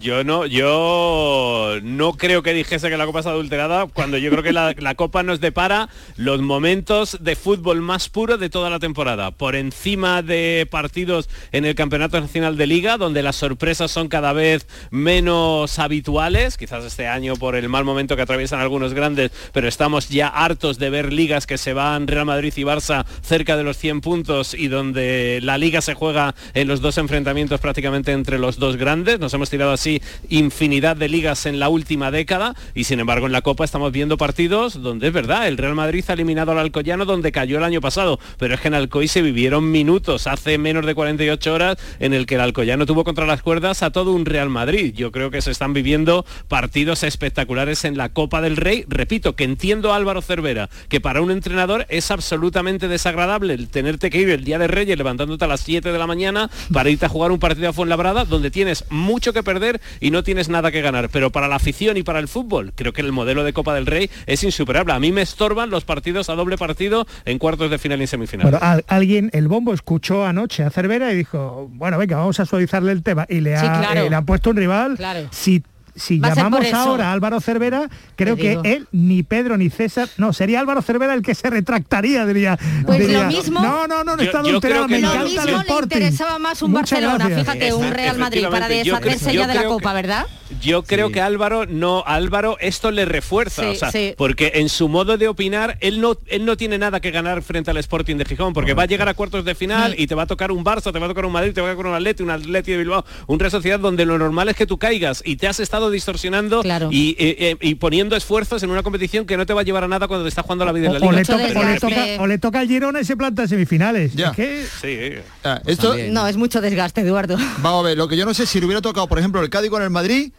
Yo 0.00 0.24
no, 0.24 0.46
yo 0.46 1.78
no 1.82 2.12
creo 2.14 2.42
que 2.42 2.52
dijese 2.52 2.90
que 2.90 2.96
la 2.96 3.06
copa 3.06 3.20
es 3.20 3.26
adulterada 3.26 3.86
cuando 3.86 4.18
yo 4.18 4.30
creo 4.30 4.42
que 4.42 4.52
la, 4.52 4.74
la 4.78 4.94
copa 4.94 5.22
nos 5.22 5.40
depara 5.40 5.88
los 6.16 6.42
momentos 6.42 7.18
de 7.20 7.34
fútbol 7.34 7.80
más 7.80 8.08
puro 8.08 8.36
de 8.36 8.50
toda 8.50 8.68
la 8.68 8.78
temporada. 8.78 9.30
Por 9.30 9.56
encima 9.56 10.22
de 10.22 10.66
partidos 10.70 11.28
en 11.52 11.64
el 11.64 11.74
Campeonato 11.74 12.20
Nacional 12.20 12.56
de 12.56 12.66
Liga, 12.66 12.98
donde 12.98 13.22
las 13.22 13.36
sorpresas 13.36 13.90
son 13.90 14.08
cada 14.08 14.32
vez 14.32 14.66
menos 14.90 15.78
habituales, 15.78 16.56
quizás 16.56 16.84
este 16.84 17.06
año 17.06 17.36
por 17.36 17.56
el 17.56 17.68
mal 17.68 17.84
momento 17.84 18.16
que 18.16 18.22
atraviesan 18.22 18.60
algunos 18.60 18.92
grandes, 18.92 19.30
pero 19.52 19.66
estamos 19.66 20.08
ya 20.08 20.28
hartos 20.28 20.78
de 20.78 20.90
ver 20.90 21.12
ligas 21.12 21.46
que 21.46 21.58
se 21.58 21.72
van 21.72 22.06
Real 22.06 22.26
Madrid 22.26 22.52
y 22.56 22.62
Barça 22.62 23.06
cerca 23.22 23.56
de 23.56 23.64
los 23.64 23.78
100 23.78 24.00
puntos 24.02 24.52
y 24.52 24.68
donde 24.68 25.40
la 25.42 25.58
liga 25.58 25.80
se 25.80 25.94
juega 25.94 26.34
en 26.54 26.68
los 26.68 26.80
dos 26.80 26.98
enfrentamientos 26.98 27.60
prácticamente 27.60 28.12
entre 28.12 28.38
los 28.38 28.58
dos 28.58 28.76
grandes. 28.76 29.18
Nos 29.18 29.32
hemos 29.32 29.50
tirado 29.50 29.72
así 29.72 29.85
infinidad 30.28 30.96
de 30.96 31.08
ligas 31.08 31.46
en 31.46 31.58
la 31.58 31.68
última 31.68 32.10
década 32.10 32.54
y 32.74 32.84
sin 32.84 33.00
embargo 33.00 33.26
en 33.26 33.32
la 33.32 33.42
Copa 33.42 33.64
estamos 33.64 33.92
viendo 33.92 34.16
partidos 34.16 34.82
donde 34.82 35.08
es 35.08 35.12
verdad, 35.12 35.48
el 35.48 35.56
Real 35.56 35.74
Madrid 35.74 36.04
ha 36.08 36.12
eliminado 36.12 36.52
al 36.52 36.58
Alcoyano 36.58 37.04
donde 37.04 37.32
cayó 37.32 37.58
el 37.58 37.64
año 37.64 37.80
pasado, 37.80 38.18
pero 38.38 38.54
es 38.54 38.60
que 38.60 38.68
en 38.68 38.74
Alcoy 38.74 39.08
se 39.08 39.22
vivieron 39.22 39.70
minutos 39.70 40.26
hace 40.26 40.58
menos 40.58 40.86
de 40.86 40.94
48 40.94 41.54
horas 41.54 41.76
en 42.00 42.14
el 42.14 42.26
que 42.26 42.36
el 42.36 42.40
Alcoyano 42.40 42.86
tuvo 42.86 43.04
contra 43.04 43.26
las 43.26 43.42
cuerdas 43.42 43.82
a 43.82 43.90
todo 43.90 44.12
un 44.12 44.26
Real 44.26 44.50
Madrid. 44.50 44.94
Yo 44.94 45.12
creo 45.12 45.30
que 45.30 45.42
se 45.42 45.50
están 45.50 45.72
viviendo 45.72 46.24
partidos 46.48 47.02
espectaculares 47.02 47.84
en 47.84 47.96
la 47.96 48.10
Copa 48.10 48.40
del 48.40 48.56
Rey. 48.56 48.84
Repito, 48.88 49.36
que 49.36 49.44
entiendo 49.44 49.92
Álvaro 49.92 50.22
Cervera, 50.22 50.68
que 50.88 51.00
para 51.00 51.20
un 51.20 51.30
entrenador 51.30 51.86
es 51.88 52.10
absolutamente 52.10 52.88
desagradable 52.88 53.54
el 53.54 53.68
tenerte 53.68 54.10
que 54.10 54.18
ir 54.18 54.30
el 54.30 54.44
día 54.44 54.58
de 54.58 54.66
Reyes 54.66 54.98
levantándote 54.98 55.44
a 55.44 55.48
las 55.48 55.60
7 55.60 55.92
de 55.92 55.98
la 55.98 56.06
mañana 56.06 56.50
para 56.72 56.90
irte 56.90 57.06
a 57.06 57.08
jugar 57.08 57.32
un 57.32 57.38
partido 57.38 57.68
a 57.68 57.72
Fuenlabrada 57.72 58.24
donde 58.24 58.50
tienes 58.50 58.84
mucho 58.90 59.32
que 59.32 59.42
perder 59.42 59.75
y 60.00 60.10
no 60.10 60.22
tienes 60.22 60.48
nada 60.48 60.70
que 60.70 60.80
ganar. 60.82 61.08
Pero 61.10 61.30
para 61.30 61.48
la 61.48 61.56
afición 61.56 61.96
y 61.96 62.02
para 62.02 62.18
el 62.18 62.28
fútbol, 62.28 62.72
creo 62.74 62.92
que 62.92 63.02
el 63.02 63.12
modelo 63.12 63.44
de 63.44 63.52
Copa 63.52 63.74
del 63.74 63.86
Rey 63.86 64.10
es 64.26 64.42
insuperable. 64.44 64.92
A 64.92 65.00
mí 65.00 65.12
me 65.12 65.22
estorban 65.22 65.70
los 65.70 65.84
partidos 65.84 66.28
a 66.30 66.34
doble 66.34 66.56
partido 66.56 67.06
en 67.24 67.38
cuartos 67.38 67.70
de 67.70 67.78
final 67.78 68.00
y 68.02 68.06
semifinal. 68.06 68.50
Bueno, 68.50 68.58
al- 68.60 68.84
alguien, 68.88 69.30
el 69.32 69.48
bombo 69.48 69.72
escuchó 69.74 70.24
anoche 70.26 70.62
a 70.62 70.70
Cervera 70.70 71.12
y 71.12 71.16
dijo, 71.16 71.68
bueno, 71.72 71.98
venga, 71.98 72.16
vamos 72.16 72.38
a 72.40 72.46
suavizarle 72.46 72.92
el 72.92 73.02
tema. 73.02 73.26
Y 73.28 73.40
le, 73.40 73.58
Sí, 73.58 73.66
ha, 73.66 73.78
claro. 73.80 74.00
eh, 74.02 74.10
le 74.10 74.16
han 74.16 74.26
puesto 74.26 74.50
un 74.50 74.56
rival. 74.56 74.96
Claro. 74.96 75.28
Si, 75.30 75.62
si 75.96 76.18
Va 76.18 76.34
llamamos 76.34 76.72
ahora 76.72 77.08
a 77.08 77.12
Álvaro 77.12 77.40
Cervera, 77.40 77.88
creo 78.14 78.36
que 78.36 78.58
él, 78.64 78.86
ni 78.92 79.22
Pedro, 79.22 79.56
ni 79.56 79.70
César, 79.70 80.08
no, 80.18 80.32
sería 80.32 80.60
Álvaro 80.60 80.82
Cervera 80.82 81.14
el 81.14 81.22
que 81.22 81.34
se 81.34 81.48
retractaría, 81.50 82.24
diría. 82.26 82.58
Pues 82.84 83.00
diría, 83.00 83.22
lo 83.22 83.28
mismo- 83.28 83.60
No, 83.60 83.86
no, 83.86 84.04
no, 84.04 84.16
no 84.16 84.22
está 84.22 84.42
yo 84.42 84.48
adulterado, 84.50 84.60
creo 84.60 84.86
que 84.86 84.92
me 84.92 84.98
encanta 84.98 85.24
mismo 85.24 85.60
el 85.60 85.66
le 85.66 85.82
interesaba 85.82 86.38
más 86.38 86.62
un 86.62 86.70
Muchas 86.70 86.90
Barcelona, 87.00 87.16
gracias. 87.28 87.40
fíjate, 87.40 87.72
un 87.74 87.90
Real 87.90 88.18
Madrid 88.18 88.44
para 88.50 88.68
deshacerse 88.68 89.34
ya 89.34 89.46
de 89.46 89.54
la 89.54 89.64
Copa, 89.64 89.90
que- 89.90 89.94
¿verdad? 89.96 90.26
Yo 90.62 90.82
creo 90.82 91.08
Sí. 91.08 91.14
que 91.14 91.20
Álvaro 91.20 91.66
no, 91.66 92.02
Álvaro 92.06 92.56
esto 92.60 92.90
le 92.90 93.04
refuerza, 93.04 93.62
Sí, 93.62 93.68
o 93.68 93.74
sea, 93.74 93.90
sí. 93.92 94.14
porque 94.16 94.52
en 94.56 94.68
su 94.68 94.88
modo 94.88 95.16
de 95.16 95.28
opinar 95.28 95.76
él 95.80 96.00
no 96.00 96.16
él 96.26 96.44
no 96.44 96.56
tiene 96.56 96.78
nada 96.78 97.00
que 97.00 97.10
ganar 97.10 97.42
frente 97.42 97.70
al 97.70 97.76
Sporting 97.78 98.16
de 98.16 98.24
Gijón, 98.24 98.52
porque 98.52 98.74
va 98.74 98.84
a 98.84 98.86
llegar 98.86 99.08
a 99.08 99.14
cuartos 99.14 99.44
de 99.44 99.54
final 99.54 99.94
y 99.98 100.06
te 100.06 100.14
va 100.14 100.22
a 100.24 100.26
tocar 100.26 100.50
un 100.52 100.64
Barça, 100.64 100.92
te 100.92 100.98
va 100.98 101.06
a 101.06 101.08
tocar 101.08 101.24
un 101.26 101.32
Madrid, 101.32 101.52
te 101.52 101.60
va 101.60 101.68
a 101.68 101.72
tocar 101.72 101.86
un 101.86 101.94
Atleti, 101.94 102.22
un 102.22 102.30
Atleti 102.30 102.72
de 102.72 102.78
Bilbao, 102.78 103.04
un 103.26 103.38
Real 103.38 103.50
Sociedad 103.50 103.78
donde 103.78 104.04
lo 104.06 104.18
normal 104.18 104.48
es 104.48 104.56
que 104.56 104.66
tú 104.66 104.78
caigas 104.78 105.22
y 105.24 105.36
te 105.36 105.46
has 105.48 105.60
estado 105.60 105.90
distorsionando 105.90 106.62
Claro. 106.62 106.88
y, 106.90 107.10
eh, 107.18 107.36
eh, 107.38 107.56
y 107.60 107.74
poniendo 107.76 108.16
esfuerzos 108.16 108.62
en 108.62 108.70
una 108.70 108.82
competición 108.82 109.26
que 109.26 109.36
no 109.36 109.46
te 109.46 109.52
va 109.54 109.60
a 109.60 109.64
llevar 109.64 109.84
a 109.84 109.88
nada 109.88 110.08
cuando 110.08 110.24
te 110.24 110.28
está 110.28 110.42
jugando 110.42 110.64
la 110.64 110.72
vida 110.72 110.86
en 110.86 110.92
la 110.94 110.98
o 110.98 111.00
liga. 111.00 111.12
le 111.12 111.18
Mucho 111.18 111.32
toca, 111.32 111.60
o, 111.60 111.64
le 111.64 111.78
toca, 111.80 112.22
o 112.22 112.26
le 112.26 112.38
toca 112.38 112.60
al 112.60 112.68
Girona 112.68 113.00
y 113.00 113.04
se 113.04 113.16
planta 113.16 113.42
en 113.42 113.48
semifinales. 113.48 114.14
Ya. 114.14 114.28
Es 114.30 114.36
que- 114.36 114.62
Sí, 114.80 114.88
eh. 114.88 115.22
Ah, 115.44 115.60
esto. 115.66 115.94
No, 116.10 116.26
es 116.26 116.36
mucho 116.36 116.60
desgaste, 116.60 117.00
Eduardo. 117.02 117.36
vamos 117.58 117.84
a 117.84 117.88
ver, 117.88 117.96
lo 117.96 118.08
que 118.08 118.16
yo 118.16 118.24
no 118.24 118.34
sé 118.34 118.46
si 118.46 118.58
le 118.60 118.66
hubiera 118.66 118.80
tocado, 118.80 119.06
por 119.06 119.18
ejemplo, 119.18 119.42
el 119.42 119.50
Cádiz 119.50 119.70
con 119.70 119.82
el 119.82 119.90
Madrid, 119.90 120.32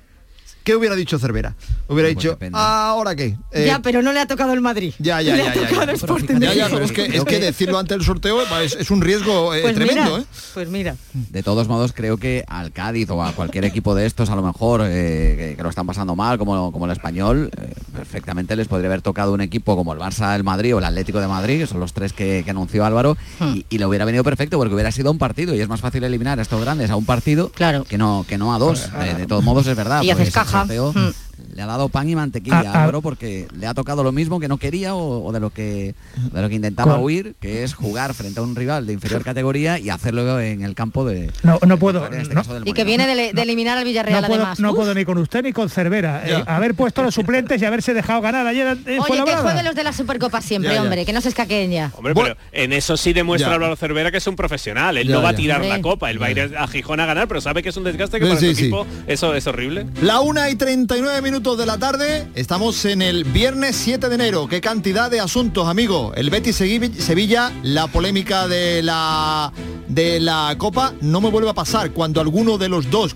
¿qué 0.67 0.75
hubiera 0.75 0.95
dicho 0.95 1.17
Cervera? 1.17 1.55
Hubiera 1.87 2.07
Pues 2.09 2.17
dicho, 2.17 2.29
depende. 2.31 2.59
¿ahora 2.61 3.15
qué? 3.15 3.37
Eh, 3.53 3.65
ya, 3.67 3.79
pero 3.81 4.01
no 4.01 4.11
le 4.11 4.19
ha 4.19 4.27
tocado 4.27 4.51
el 4.51 4.59
Madrid. 4.59 4.93
Ya, 4.99 5.21
ya, 5.21 5.33
Le 5.37 5.43
ya, 5.45 5.51
ha 5.51 5.53
ya, 5.55 5.61
tocado 5.61 6.39
ya. 6.41 6.53
ya, 6.53 6.67
pero 6.69 6.83
es 6.83 6.91
que, 6.91 7.05
es 7.05 7.23
decirlo 7.41 7.79
antes 7.79 7.97
del 7.97 8.05
sorteo 8.05 8.41
es, 8.61 8.75
es 8.75 8.91
un 8.91 8.99
riesgo 9.01 9.53
eh, 9.53 9.61
Pues 9.61 9.75
tremendo, 9.75 10.03
mira, 10.17 10.21
¿eh? 10.21 10.25
pues 10.53 10.69
mira. 10.69 10.95
De 11.13 11.41
todos 11.41 11.69
modos, 11.69 11.93
creo 11.93 12.17
que 12.17 12.43
al 12.49 12.73
Cádiz 12.73 13.09
o 13.09 13.23
a 13.23 13.31
cualquier 13.31 13.63
equipo 13.63 13.95
de 13.95 14.05
estos, 14.05 14.29
a 14.29 14.35
lo 14.35 14.41
mejor, 14.43 14.81
eh, 14.83 15.35
que, 15.37 15.55
que 15.55 15.63
lo 15.63 15.69
están 15.69 15.87
pasando 15.87 16.15
mal, 16.17 16.37
como, 16.37 16.73
como 16.73 16.85
el 16.85 16.91
español, 16.91 17.49
eh, 17.61 17.73
perfectamente 17.95 18.55
les 18.57 18.67
podría 18.67 18.87
haber 18.89 19.01
tocado 19.01 19.33
un 19.33 19.39
equipo 19.41 19.75
como 19.77 19.93
el 19.93 19.99
Barça, 19.99 20.35
el 20.35 20.43
Madrid 20.43 20.75
o 20.75 20.79
el 20.79 20.85
Atlético 20.85 21.19
de 21.21 21.27
Madrid, 21.27 21.59
que 21.61 21.67
son 21.67 21.79
los 21.79 21.93
tres 21.93 22.11
que, 22.13 22.41
que 22.43 22.51
anunció 22.51 22.85
Álvaro, 22.85 23.15
Hmm. 23.39 23.55
y, 23.55 23.65
y 23.69 23.77
le 23.77 23.85
hubiera 23.85 24.03
venido 24.05 24.23
perfecto 24.23 24.57
porque 24.57 24.73
hubiera 24.73 24.91
sido 24.91 25.11
un 25.11 25.17
partido 25.17 25.53
y 25.55 25.59
es 25.61 25.67
más 25.69 25.79
fácil 25.81 26.03
eliminar 26.03 26.39
a 26.39 26.41
estos 26.41 26.59
grandes 26.59 26.89
a 26.89 26.95
un 26.95 27.05
partido 27.05 27.49
Claro. 27.51 27.83
que 27.83 27.97
no 27.97 28.25
que 28.27 28.37
no 28.37 28.53
a 28.53 28.57
dos. 28.59 28.89
Eh, 29.01 29.13
de 29.17 29.25
todos 29.27 29.43
modos, 29.43 29.67
es 29.67 29.75
verdad. 29.77 30.01
Y 30.01 30.07
pues 30.07 30.15
haces 30.19 30.27
el 30.27 30.33
caja. 30.65 30.75
sorteo 30.77 30.91
Hmm. 30.93 31.26
Le 31.57 31.63
ha 31.63 31.65
dado 31.65 31.89
pan 31.89 32.07
y 32.07 32.15
mantequilla 32.15 32.59
A- 32.59 32.61
a 32.61 32.71
a- 32.71 32.79
Álvaro 32.83 33.01
porque 33.01 33.47
le 33.57 33.65
ha 33.65 33.73
tocado 33.73 34.03
lo 34.03 34.11
mismo 34.11 34.39
que 34.39 34.47
no 34.47 34.57
quería 34.59 34.93
o, 34.93 35.25
o 35.25 35.31
de 35.31 35.39
lo 35.39 35.49
que 35.49 35.95
de 36.31 36.41
lo 36.43 36.49
que 36.49 36.53
intentaba 36.55 36.99
huir, 36.99 37.33
que 37.41 37.63
es 37.63 37.73
jugar 37.73 38.13
frente 38.13 38.39
a 38.39 38.43
un 38.43 38.55
rival 38.55 38.85
de 38.85 38.93
inferior 38.93 39.23
categoría 39.23 39.79
y 39.79 39.89
hacerlo 39.89 40.39
en 40.39 40.61
el 40.61 40.75
campo 40.75 41.03
de, 41.03 41.31
No, 41.41 41.57
no 41.65 41.79
puedo. 41.79 42.05
este 42.11 42.35
no- 42.35 42.43
Y 42.63 42.73
que 42.73 42.83
viene 42.83 43.07
de, 43.07 43.33
de 43.33 43.41
eliminar 43.41 43.75
al 43.79 43.85
Villarreal 43.85 44.21
no 44.21 44.27
puedo, 44.27 44.41
además. 44.43 44.59
no 44.59 44.69
Uf. 44.69 44.75
puedo 44.75 44.93
ni 44.93 45.03
con 45.03 45.17
usted 45.17 45.41
ni 45.41 45.51
con 45.51 45.67
Cervera. 45.71 46.21
Eh, 46.27 46.43
haber 46.45 46.75
puesto 46.75 47.01
los 47.01 47.15
suplentes 47.15 47.59
y 47.59 47.65
haberse 47.65 47.95
dejado 47.95 48.21
ganar 48.21 48.45
ayer 48.45 48.67
en 48.85 48.99
Oye, 48.99 49.23
que 49.25 49.35
jueguen 49.35 49.65
los 49.65 49.73
de 49.73 49.83
la 49.83 49.93
Supercopa 49.93 50.41
siempre, 50.41 50.69
Ya, 50.69 50.75
ya. 50.75 50.83
hombre, 50.83 51.05
que 51.05 51.13
no 51.13 51.21
se 51.21 51.29
escaqueen 51.29 51.71
ya. 51.71 51.91
Hombre, 51.97 52.13
Bueno. 52.13 52.35
pero 52.35 52.63
en 52.63 52.71
eso 52.71 52.97
sí 52.97 53.13
demuestra. 53.13 53.51
Álvaro 53.51 53.75
Cervera 53.75 54.11
que 54.11 54.17
es 54.17 54.27
un 54.27 54.35
profesional. 54.35 54.95
Él 54.97 55.07
Ya, 55.07 55.15
no 55.15 55.23
va 55.23 55.29
a 55.29 55.33
tirar 55.35 55.65
la 55.65 55.81
copa, 55.81 56.11
él 56.11 56.21
va 56.21 56.27
a 56.27 56.31
ir 56.31 56.53
a 56.55 56.67
Gijón 56.67 56.99
a 56.99 57.07
ganar, 57.07 57.27
pero 57.27 57.41
sabe 57.41 57.63
que 57.63 57.69
es 57.69 57.77
un 57.77 57.83
desgaste 57.83 58.19
que 58.19 58.25
Sí, 58.25 58.29
para 58.29 58.39
sí, 58.39 58.49
su 58.49 58.55
sí. 58.55 58.61
equipo 58.65 58.85
eso 59.07 59.33
es 59.33 59.47
horrible. 59.47 59.87
La 60.03 60.19
1 60.19 60.49
y 60.49 60.55
39 60.55 61.21
minutos 61.23 61.46
de 61.55 61.65
la 61.65 61.77
tarde, 61.77 62.27
estamos 62.35 62.83
en 62.85 63.01
el 63.01 63.23
viernes 63.23 63.75
7 63.77 64.09
de 64.09 64.15
enero. 64.15 64.47
¿Qué 64.49 64.59
cantidad 64.59 65.09
de 65.09 65.19
asuntos, 65.19 65.67
amigo? 65.67 66.11
El 66.15 66.29
Betis 66.29 66.55
Sevilla, 66.57 67.51
la 67.63 67.87
polémica 67.87 68.47
de 68.47 68.83
la 68.83 69.51
de 69.87 70.19
la 70.19 70.53
Copa, 70.57 70.93
no 71.01 71.21
me 71.21 71.29
vuelve 71.29 71.49
a 71.49 71.53
pasar 71.53 71.91
cuando 71.91 72.19
alguno 72.19 72.57
de 72.57 72.67
los 72.69 72.89
dos 72.91 73.15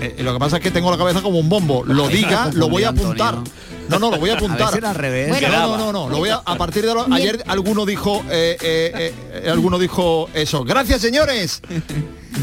eh, 0.00 0.16
lo 0.20 0.32
que 0.34 0.38
pasa 0.38 0.56
es 0.58 0.62
que 0.62 0.70
tengo 0.70 0.90
la 0.90 0.98
cabeza 0.98 1.22
como 1.22 1.38
un 1.38 1.48
bombo. 1.48 1.84
Lo 1.84 2.08
diga, 2.08 2.50
lo 2.54 2.68
voy 2.68 2.84
a 2.84 2.90
apuntar. 2.90 3.38
No, 3.88 3.98
no, 3.98 4.10
lo 4.10 4.18
voy 4.18 4.30
a 4.30 4.34
A 4.34 4.36
apuntar. 4.36 4.76
era 4.76 4.90
al 4.90 4.96
revés. 4.96 5.28
Bueno. 5.28 5.48
no, 5.48 5.66
no, 5.66 5.76
no, 5.78 5.92
no, 5.92 6.08
lo 6.08 6.18
voy 6.18 6.28
a, 6.30 6.36
a 6.44 6.56
partir 6.56 6.84
de 6.86 6.94
lo- 6.94 7.12
ayer 7.12 7.42
alguno 7.46 7.84
dijo 7.86 8.22
eh, 8.30 8.56
eh, 8.62 9.12
eh, 9.44 9.50
alguno 9.50 9.78
dijo 9.78 10.28
eso. 10.34 10.64
Gracias, 10.64 11.00
señores. 11.00 11.60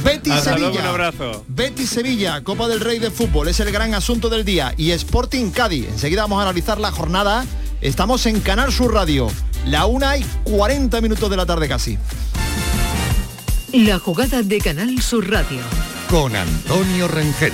Betis 0.03 0.33
Hasta 0.33 0.57
luego, 0.57 0.73
Sevilla. 0.73 0.81
un 0.81 0.87
abrazo. 1.01 1.45
Betis 1.47 1.89
Sevilla, 1.89 2.43
Copa 2.43 2.67
del 2.67 2.79
Rey 2.79 2.99
de 2.99 3.11
fútbol, 3.11 3.47
es 3.47 3.59
el 3.59 3.71
gran 3.71 3.93
asunto 3.93 4.29
del 4.29 4.45
día 4.45 4.73
y 4.77 4.91
Sporting 4.91 5.51
Cádiz. 5.51 5.87
Enseguida 5.89 6.21
vamos 6.23 6.39
a 6.39 6.43
analizar 6.43 6.79
la 6.79 6.91
jornada. 6.91 7.45
Estamos 7.81 8.25
en 8.25 8.39
Canal 8.41 8.71
Sur 8.71 8.93
Radio. 8.93 9.27
La 9.65 9.85
una 9.85 10.17
y 10.17 10.23
40 10.43 11.01
minutos 11.01 11.29
de 11.29 11.37
la 11.37 11.45
tarde 11.45 11.67
casi. 11.67 11.97
La 13.73 13.99
jugada 13.99 14.41
de 14.43 14.59
Canal 14.59 15.01
Sur 15.01 15.29
Radio. 15.29 15.59
Con 16.09 16.35
Antonio 16.35 17.07
Rengel. 17.07 17.53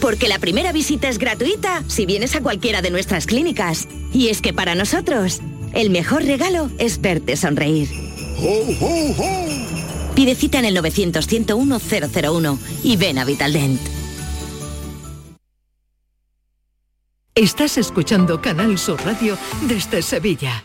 Porque 0.00 0.28
la 0.28 0.38
primera 0.38 0.72
visita 0.72 1.08
es 1.08 1.18
gratuita 1.18 1.84
si 1.86 2.06
vienes 2.06 2.34
a 2.34 2.40
cualquiera 2.40 2.82
de 2.82 2.90
nuestras 2.90 3.26
clínicas. 3.26 3.86
Y 4.12 4.28
es 4.28 4.40
que 4.40 4.52
para 4.52 4.74
nosotros, 4.74 5.40
el 5.74 5.90
mejor 5.90 6.24
regalo 6.24 6.70
es 6.78 7.00
verte 7.00 7.36
sonreír. 7.36 7.88
Pide 10.14 10.34
cita 10.34 10.58
en 10.58 10.64
el 10.64 10.76
900-101-001 10.76 12.58
y 12.82 12.96
ven 12.96 13.18
a 13.18 13.24
Vitaldent. 13.24 13.80
Estás 17.34 17.78
escuchando 17.78 18.42
Canal 18.42 18.76
Sur 18.76 19.00
Radio 19.04 19.38
desde 19.62 20.02
Sevilla. 20.02 20.64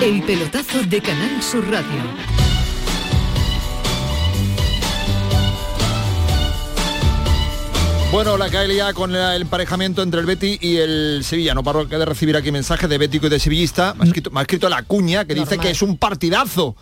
El 0.00 0.22
pelotazo 0.22 0.80
de 0.84 1.00
Canal 1.00 1.42
Sur 1.42 1.68
Radio. 1.68 1.88
Bueno, 8.12 8.38
la 8.38 8.48
Caelia 8.48 8.92
con 8.92 9.16
el 9.16 9.42
emparejamiento 9.42 10.02
entre 10.04 10.20
el 10.20 10.26
Betty 10.26 10.56
y 10.60 10.76
el 10.76 11.24
Sevilla. 11.24 11.52
No 11.52 11.64
paro 11.64 11.84
de 11.84 12.04
recibir 12.04 12.36
aquí 12.36 12.52
mensajes 12.52 12.88
de 12.88 12.96
Bético 12.96 13.26
y 13.26 13.30
de 13.30 13.40
Sevillista. 13.40 13.94
Me 13.94 14.04
ha 14.04 14.06
escrito, 14.06 14.30
me 14.30 14.38
ha 14.38 14.42
escrito 14.42 14.68
la 14.68 14.84
cuña 14.84 15.24
que 15.24 15.34
dice 15.34 15.58
que 15.58 15.70
es 15.70 15.82
un 15.82 15.98
partidazo. 15.98 16.76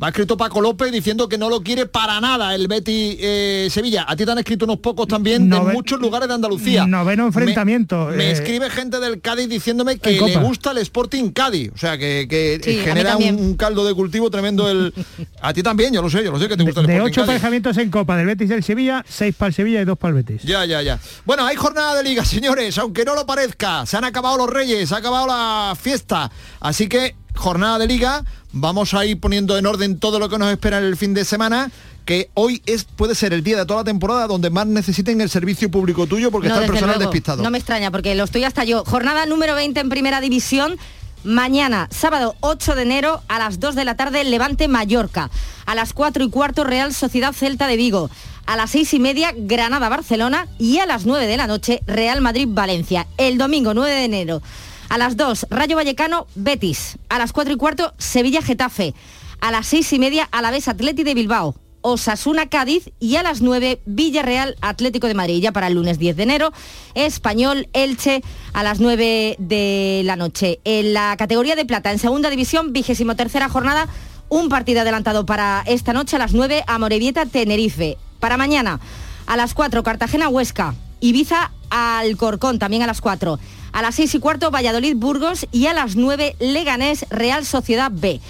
Me 0.00 0.06
ha 0.06 0.08
escrito 0.08 0.38
Paco 0.38 0.62
López 0.62 0.90
diciendo 0.90 1.28
que 1.28 1.36
no 1.36 1.50
lo 1.50 1.62
quiere 1.62 1.84
para 1.84 2.22
nada 2.22 2.54
el 2.54 2.68
Betty 2.68 3.18
eh, 3.20 3.68
Sevilla. 3.70 4.06
A 4.08 4.16
ti 4.16 4.24
te 4.24 4.30
han 4.30 4.38
escrito 4.38 4.64
unos 4.64 4.78
pocos 4.78 5.06
también 5.06 5.50
de 5.50 5.60
muchos 5.60 6.00
lugares 6.00 6.26
de 6.26 6.34
Andalucía. 6.34 6.86
Noveno 6.86 7.26
enfrentamiento. 7.26 8.06
Me, 8.06 8.16
me 8.16 8.24
eh, 8.28 8.30
escribe 8.30 8.70
gente 8.70 8.98
del 8.98 9.20
Cádiz 9.20 9.50
diciéndome 9.50 9.98
que 9.98 10.12
le 10.12 10.36
gusta 10.38 10.70
el 10.70 10.78
Sporting 10.78 11.32
Cádiz. 11.32 11.72
O 11.74 11.76
sea, 11.76 11.98
que, 11.98 12.58
Sí, 12.64 12.76
genera 12.76 13.18
un, 13.18 13.56
caldo 13.56 13.84
de 13.84 13.92
cultivo 13.92 14.30
tremendo 14.30 14.70
el... 14.70 14.94
A 15.42 15.52
ti 15.52 15.62
también, 15.62 15.92
yo 15.92 16.00
lo 16.00 16.08
sé, 16.08 16.24
yo 16.24 16.32
lo 16.32 16.38
sé 16.38 16.48
que 16.48 16.56
te 16.56 16.62
gusta 16.62 16.80
el 16.80 16.86
de 16.86 16.94
Sporting 16.94 17.10
ocho 17.10 17.20
Cádiz. 17.20 17.34
emparejamientos 17.34 17.76
en 17.76 17.90
Copa 17.90 18.16
del 18.16 18.26
Betis 18.26 18.46
y 18.46 18.54
del 18.54 18.64
Sevilla, 18.64 19.04
seis 19.06 19.34
para 19.34 19.48
el 19.48 19.54
Sevilla 19.54 19.82
y 19.82 19.84
dos 19.84 19.98
para 19.98 20.16
el 20.16 20.22
Betis. 20.22 20.42
Ya, 20.44 20.64
ya, 20.64 20.80
ya. 20.80 20.98
Bueno, 21.26 21.44
hay 21.44 21.56
jornada 21.56 21.94
de 21.96 22.04
liga, 22.04 22.24
señores, 22.24 22.78
aunque 22.78 23.04
no 23.04 23.14
lo 23.14 23.26
parezca. 23.26 23.84
Se 23.84 23.98
han 23.98 24.04
acabado 24.04 24.38
los 24.38 24.48
reyes, 24.48 24.88
se 24.88 24.94
ha 24.94 24.98
acabado 24.98 25.26
la 25.26 25.76
fiesta. 25.78 26.30
Así 26.60 26.88
que, 26.88 27.16
jornada 27.40 27.78
de 27.78 27.86
liga, 27.88 28.24
vamos 28.52 28.94
a 28.94 29.04
ir 29.04 29.18
poniendo 29.18 29.58
en 29.58 29.66
orden 29.66 29.98
todo 29.98 30.18
lo 30.18 30.28
que 30.28 30.38
nos 30.38 30.52
espera 30.52 30.78
en 30.78 30.84
el 30.84 30.96
fin 30.96 31.14
de 31.14 31.24
semana 31.24 31.70
que 32.04 32.30
hoy 32.34 32.62
es 32.66 32.84
puede 32.84 33.14
ser 33.14 33.32
el 33.32 33.44
día 33.44 33.56
de 33.58 33.66
toda 33.66 33.80
la 33.80 33.84
temporada 33.84 34.26
donde 34.26 34.50
más 34.50 34.66
necesiten 34.66 35.20
el 35.20 35.30
servicio 35.30 35.70
público 35.70 36.06
tuyo 36.06 36.30
porque 36.30 36.48
No, 36.48 36.54
está 36.54 36.64
el 36.64 36.70
personal 36.70 36.96
luego. 36.96 37.10
despistado. 37.10 37.42
No 37.42 37.50
me 37.50 37.58
extraña 37.58 37.90
porque 37.90 38.14
lo 38.14 38.24
estoy 38.24 38.44
hasta 38.44 38.64
yo. 38.64 38.84
Jornada 38.84 39.26
número 39.26 39.54
20 39.54 39.78
en 39.80 39.88
primera 39.88 40.20
división. 40.20 40.76
Mañana, 41.22 41.86
sábado 41.90 42.34
8 42.40 42.74
de 42.74 42.82
enero, 42.82 43.22
a 43.28 43.38
las 43.38 43.60
2 43.60 43.74
de 43.74 43.84
la 43.84 43.94
tarde, 43.94 44.24
Levante 44.24 44.68
Mallorca. 44.68 45.30
A 45.66 45.74
las 45.74 45.92
4 45.92 46.24
y 46.24 46.30
cuarto, 46.30 46.64
Real 46.64 46.94
Sociedad 46.94 47.34
Celta 47.34 47.66
de 47.66 47.76
Vigo. 47.76 48.10
A 48.46 48.56
las 48.56 48.70
6 48.70 48.94
y 48.94 48.98
media, 49.00 49.32
Granada 49.36 49.90
Barcelona. 49.90 50.48
Y 50.58 50.78
a 50.78 50.86
las 50.86 51.04
9 51.04 51.26
de 51.26 51.36
la 51.36 51.46
noche, 51.46 51.82
Real 51.86 52.22
Madrid 52.22 52.48
Valencia. 52.50 53.06
El 53.18 53.36
domingo 53.36 53.74
9 53.74 53.92
de 53.94 54.04
enero. 54.04 54.42
A 54.90 54.98
las 54.98 55.16
2, 55.16 55.46
Rayo 55.50 55.76
Vallecano 55.76 56.26
Betis. 56.34 56.98
A 57.08 57.18
las 57.18 57.32
4 57.32 57.54
y 57.54 57.56
cuarto, 57.56 57.94
Sevilla 57.96 58.42
Getafe. 58.42 58.92
A 59.40 59.52
las 59.52 59.68
6 59.68 59.92
y 59.92 59.98
media, 60.00 60.28
Alavés 60.32 60.66
Atleti 60.66 61.04
de 61.04 61.14
Bilbao. 61.14 61.54
Osasuna 61.80 62.48
Cádiz 62.48 62.90
y 62.98 63.14
a 63.14 63.22
las 63.22 63.40
9 63.40 63.80
Villarreal 63.86 64.56
Atlético 64.60 65.06
de 65.06 65.14
Madrid. 65.14 65.40
Ya 65.40 65.52
para 65.52 65.68
el 65.68 65.74
lunes 65.74 66.00
10 66.00 66.16
de 66.16 66.22
enero, 66.24 66.52
Español 66.94 67.68
Elche 67.72 68.22
a 68.52 68.64
las 68.64 68.80
9 68.80 69.36
de 69.38 70.02
la 70.04 70.16
noche. 70.16 70.58
En 70.64 70.92
la 70.92 71.16
categoría 71.16 71.54
de 71.54 71.64
plata, 71.64 71.92
en 71.92 72.00
segunda 72.00 72.28
división, 72.28 72.72
vigésimo 72.72 73.14
tercera 73.14 73.48
jornada, 73.48 73.86
un 74.28 74.48
partido 74.48 74.80
adelantado 74.80 75.24
para 75.24 75.62
esta 75.66 75.92
noche 75.92 76.16
a 76.16 76.18
las 76.18 76.32
9 76.34 76.64
Amorebieta 76.66 77.26
Tenerife. 77.26 77.96
Para 78.18 78.36
mañana, 78.36 78.80
a 79.26 79.36
las 79.36 79.54
4 79.54 79.84
Cartagena 79.84 80.28
Huesca, 80.28 80.74
Ibiza 80.98 81.52
Alcorcón 81.70 82.58
también 82.58 82.82
a 82.82 82.86
las 82.86 83.00
4. 83.00 83.38
A 83.72 83.82
las 83.82 83.94
6 83.94 84.16
y 84.16 84.18
cuarto 84.18 84.50
Valladolid 84.50 84.96
Burgos 84.96 85.46
y 85.52 85.66
a 85.66 85.74
las 85.74 85.96
9 85.96 86.36
Leganés 86.40 87.06
Real 87.10 87.46
Sociedad 87.46 87.90
B. 87.92 88.20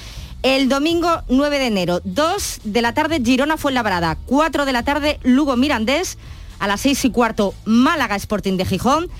El 0.42 0.68
domingo 0.68 1.22
9 1.28 1.58
de 1.58 1.66
enero, 1.66 2.00
2 2.04 2.60
de 2.64 2.82
la 2.82 2.94
tarde 2.94 3.20
Girona 3.22 3.56
Fuenlabrada, 3.58 4.16
4 4.26 4.64
de 4.64 4.72
la 4.72 4.82
tarde 4.82 5.20
Lugo 5.22 5.56
Mirandés, 5.56 6.16
a 6.58 6.66
las 6.66 6.80
6 6.80 7.06
y 7.06 7.10
cuarto 7.10 7.54
Málaga 7.64 8.16
Sporting 8.16 8.56
de 8.56 8.64
Gijón, 8.64 9.10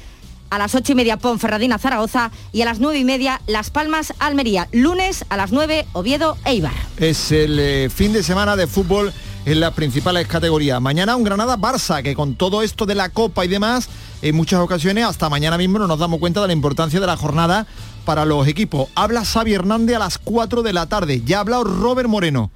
a 0.51 0.59
las 0.59 0.75
8 0.75 0.93
y 0.93 0.95
media 0.95 1.17
Ponferradina 1.17 1.79
Zaragoza 1.79 2.31
y 2.53 2.63
a 2.63 2.65
las 2.65 2.81
9 2.81 2.99
y 2.99 3.05
media 3.05 3.41
Las 3.47 3.71
Palmas 3.71 4.15
Almería. 4.19 4.69
Lunes 4.73 5.25
a 5.29 5.37
las 5.37 5.53
9 5.53 5.87
Oviedo 5.93 6.37
Eibar. 6.45 6.73
Es 6.97 7.33
el 7.33 7.59
eh, 7.59 7.91
fin 7.91 8.13
de 8.13 8.23
semana 8.23 8.57
de 8.57 8.67
fútbol 8.67 9.13
en 9.45 9.61
las 9.61 9.73
principales 9.75 10.27
categorías. 10.27 10.81
Mañana 10.81 11.17
un 11.17 11.25
Granada-Barça, 11.25 12.03
que 12.03 12.15
con 12.15 12.35
todo 12.35 12.63
esto 12.63 12.87
de 12.87 12.95
la 12.95 13.09
Copa 13.09 13.45
y 13.45 13.49
demás, 13.49 13.89
en 14.23 14.37
muchas 14.37 14.61
ocasiones, 14.61 15.05
hasta 15.05 15.31
mañana 15.31 15.57
mismo 15.57 15.79
no 15.79 15.87
nos 15.87 15.99
damos 15.99 16.21
cuenta 16.21 16.41
de 16.41 16.49
la 16.49 16.53
importancia 16.53 17.01
de 17.01 17.07
la 17.07 17.17
jornada 17.17 17.67
para 18.05 18.25
los 18.25 18.47
equipos. 18.47 18.89
Habla 18.95 19.25
Xavi 19.25 19.55
Hernández 19.55 19.97
a 19.97 20.01
las 20.01 20.19
4 20.19 20.63
de 20.63 20.73
la 20.73 20.87
tarde. 20.87 21.23
Ya 21.25 21.39
ha 21.39 21.41
hablado 21.41 21.65
Robert 21.65 22.09
Moreno. 22.09 22.51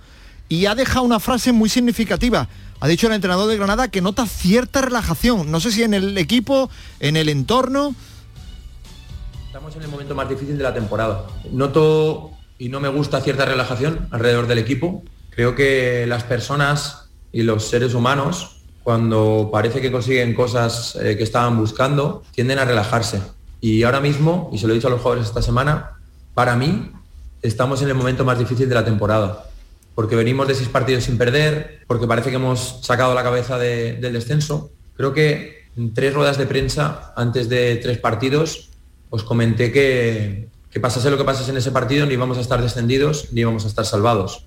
Y 0.49 0.67
ha 0.67 0.75
dejado 0.75 1.05
una 1.05 1.21
frase 1.21 1.53
muy 1.53 1.71
significativa. 1.71 2.49
Ha 2.81 2.89
dicho 2.89 3.07
el 3.07 3.15
entrenador 3.15 3.49
de 3.49 3.57
Granada 3.57 3.89
que 3.89 4.03
nota 4.03 4.27
cierta 4.27 4.83
relajación. 4.83 5.51
No 5.51 5.59
sé 5.59 5.73
si 5.73 5.83
en 5.83 5.95
el 5.95 6.19
equipo, 6.19 6.69
en 7.01 7.17
el 7.17 7.31
entorno. 7.31 7.95
Estamos 9.47 9.75
en 9.77 9.83
el 9.83 9.89
momento 9.89 10.15
más 10.15 10.29
difícil 10.29 10.59
de 10.59 10.65
la 10.65 10.75
temporada. 10.75 11.27
Noto 11.51 12.33
y 12.59 12.69
no 12.69 12.81
me 12.81 12.89
gusta 12.89 13.23
cierta 13.23 13.47
relajación 13.47 14.09
alrededor 14.11 14.47
del 14.49 14.59
equipo. 14.59 15.03
Creo 15.31 15.55
que 15.55 16.05
las 16.07 16.25
personas 16.25 17.11
y 17.33 17.43
los 17.43 17.65
seres 17.69 17.95
humanos, 17.95 18.54
cuando 18.85 19.49
parece 19.51 19.81
que 19.81 19.91
consiguen 19.91 20.35
cosas 20.35 20.97
eh, 21.03 21.17
que 21.17 21.25
estaban 21.25 21.59
buscando, 21.59 22.23
tienden 22.33 22.59
a 22.61 22.65
relajarse. 22.65 23.21
Y 23.61 23.83
ahora 23.83 24.01
mismo, 24.01 24.51
y 24.53 24.59
se 24.59 24.67
lo 24.67 24.73
he 24.73 24.77
dicho 24.77 24.89
a 24.89 24.91
los 24.91 25.01
jugadores 25.01 25.27
esta 25.27 25.43
semana, 25.43 25.93
para 26.35 26.55
mí 26.55 26.93
estamos 27.43 27.81
en 27.83 27.89
el 27.89 27.95
momento 27.95 28.25
más 28.25 28.39
difícil 28.39 28.69
de 28.69 28.75
la 28.75 28.85
temporada. 28.85 29.47
Porque 29.95 30.17
venimos 30.17 30.47
de 30.49 30.55
seis 30.55 30.69
partidos 30.69 31.05
sin 31.05 31.17
perder, 31.17 31.81
porque 31.87 32.07
parece 32.07 32.29
que 32.31 32.37
hemos 32.37 32.81
sacado 32.83 33.15
la 33.15 33.23
cabeza 33.23 33.57
de- 33.59 33.95
del 33.95 34.13
descenso. 34.13 34.71
Creo 34.97 35.15
que 35.15 35.65
en 35.77 35.95
tres 35.95 36.13
ruedas 36.13 36.37
de 36.37 36.47
prensa, 36.47 37.13
antes 37.17 37.49
de 37.49 37.77
tres 37.77 37.99
partidos, 37.99 38.69
os 39.09 39.23
comenté 39.25 39.73
que, 39.73 40.49
que 40.71 40.81
pasase 40.81 41.11
lo 41.11 41.17
que 41.17 41.25
pasase 41.25 41.51
en 41.53 41.57
ese 41.57 41.71
partido, 41.71 42.05
ni 42.05 42.15
íbamos 42.15 42.37
a 42.37 42.41
estar 42.43 42.61
descendidos, 42.61 43.29
ni 43.33 43.41
íbamos 43.43 43.65
a 43.65 43.69
estar 43.69 43.87
salvados. 43.87 44.45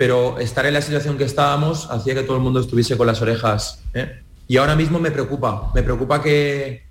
Pero 0.00 0.38
estar 0.38 0.64
en 0.64 0.72
la 0.72 0.80
situación 0.80 1.18
que 1.18 1.24
estábamos 1.24 1.90
hacía 1.90 2.14
que 2.14 2.22
todo 2.22 2.38
el 2.38 2.42
mundo 2.42 2.58
estuviese 2.58 2.96
con 2.96 3.06
las 3.06 3.20
orejas. 3.20 3.82
¿eh? 3.92 4.22
Y 4.48 4.56
ahora 4.56 4.74
mismo 4.74 4.98
me 4.98 5.10
preocupa, 5.10 5.70
me 5.74 5.82
preocupa 5.82 6.22
que, 6.22 6.86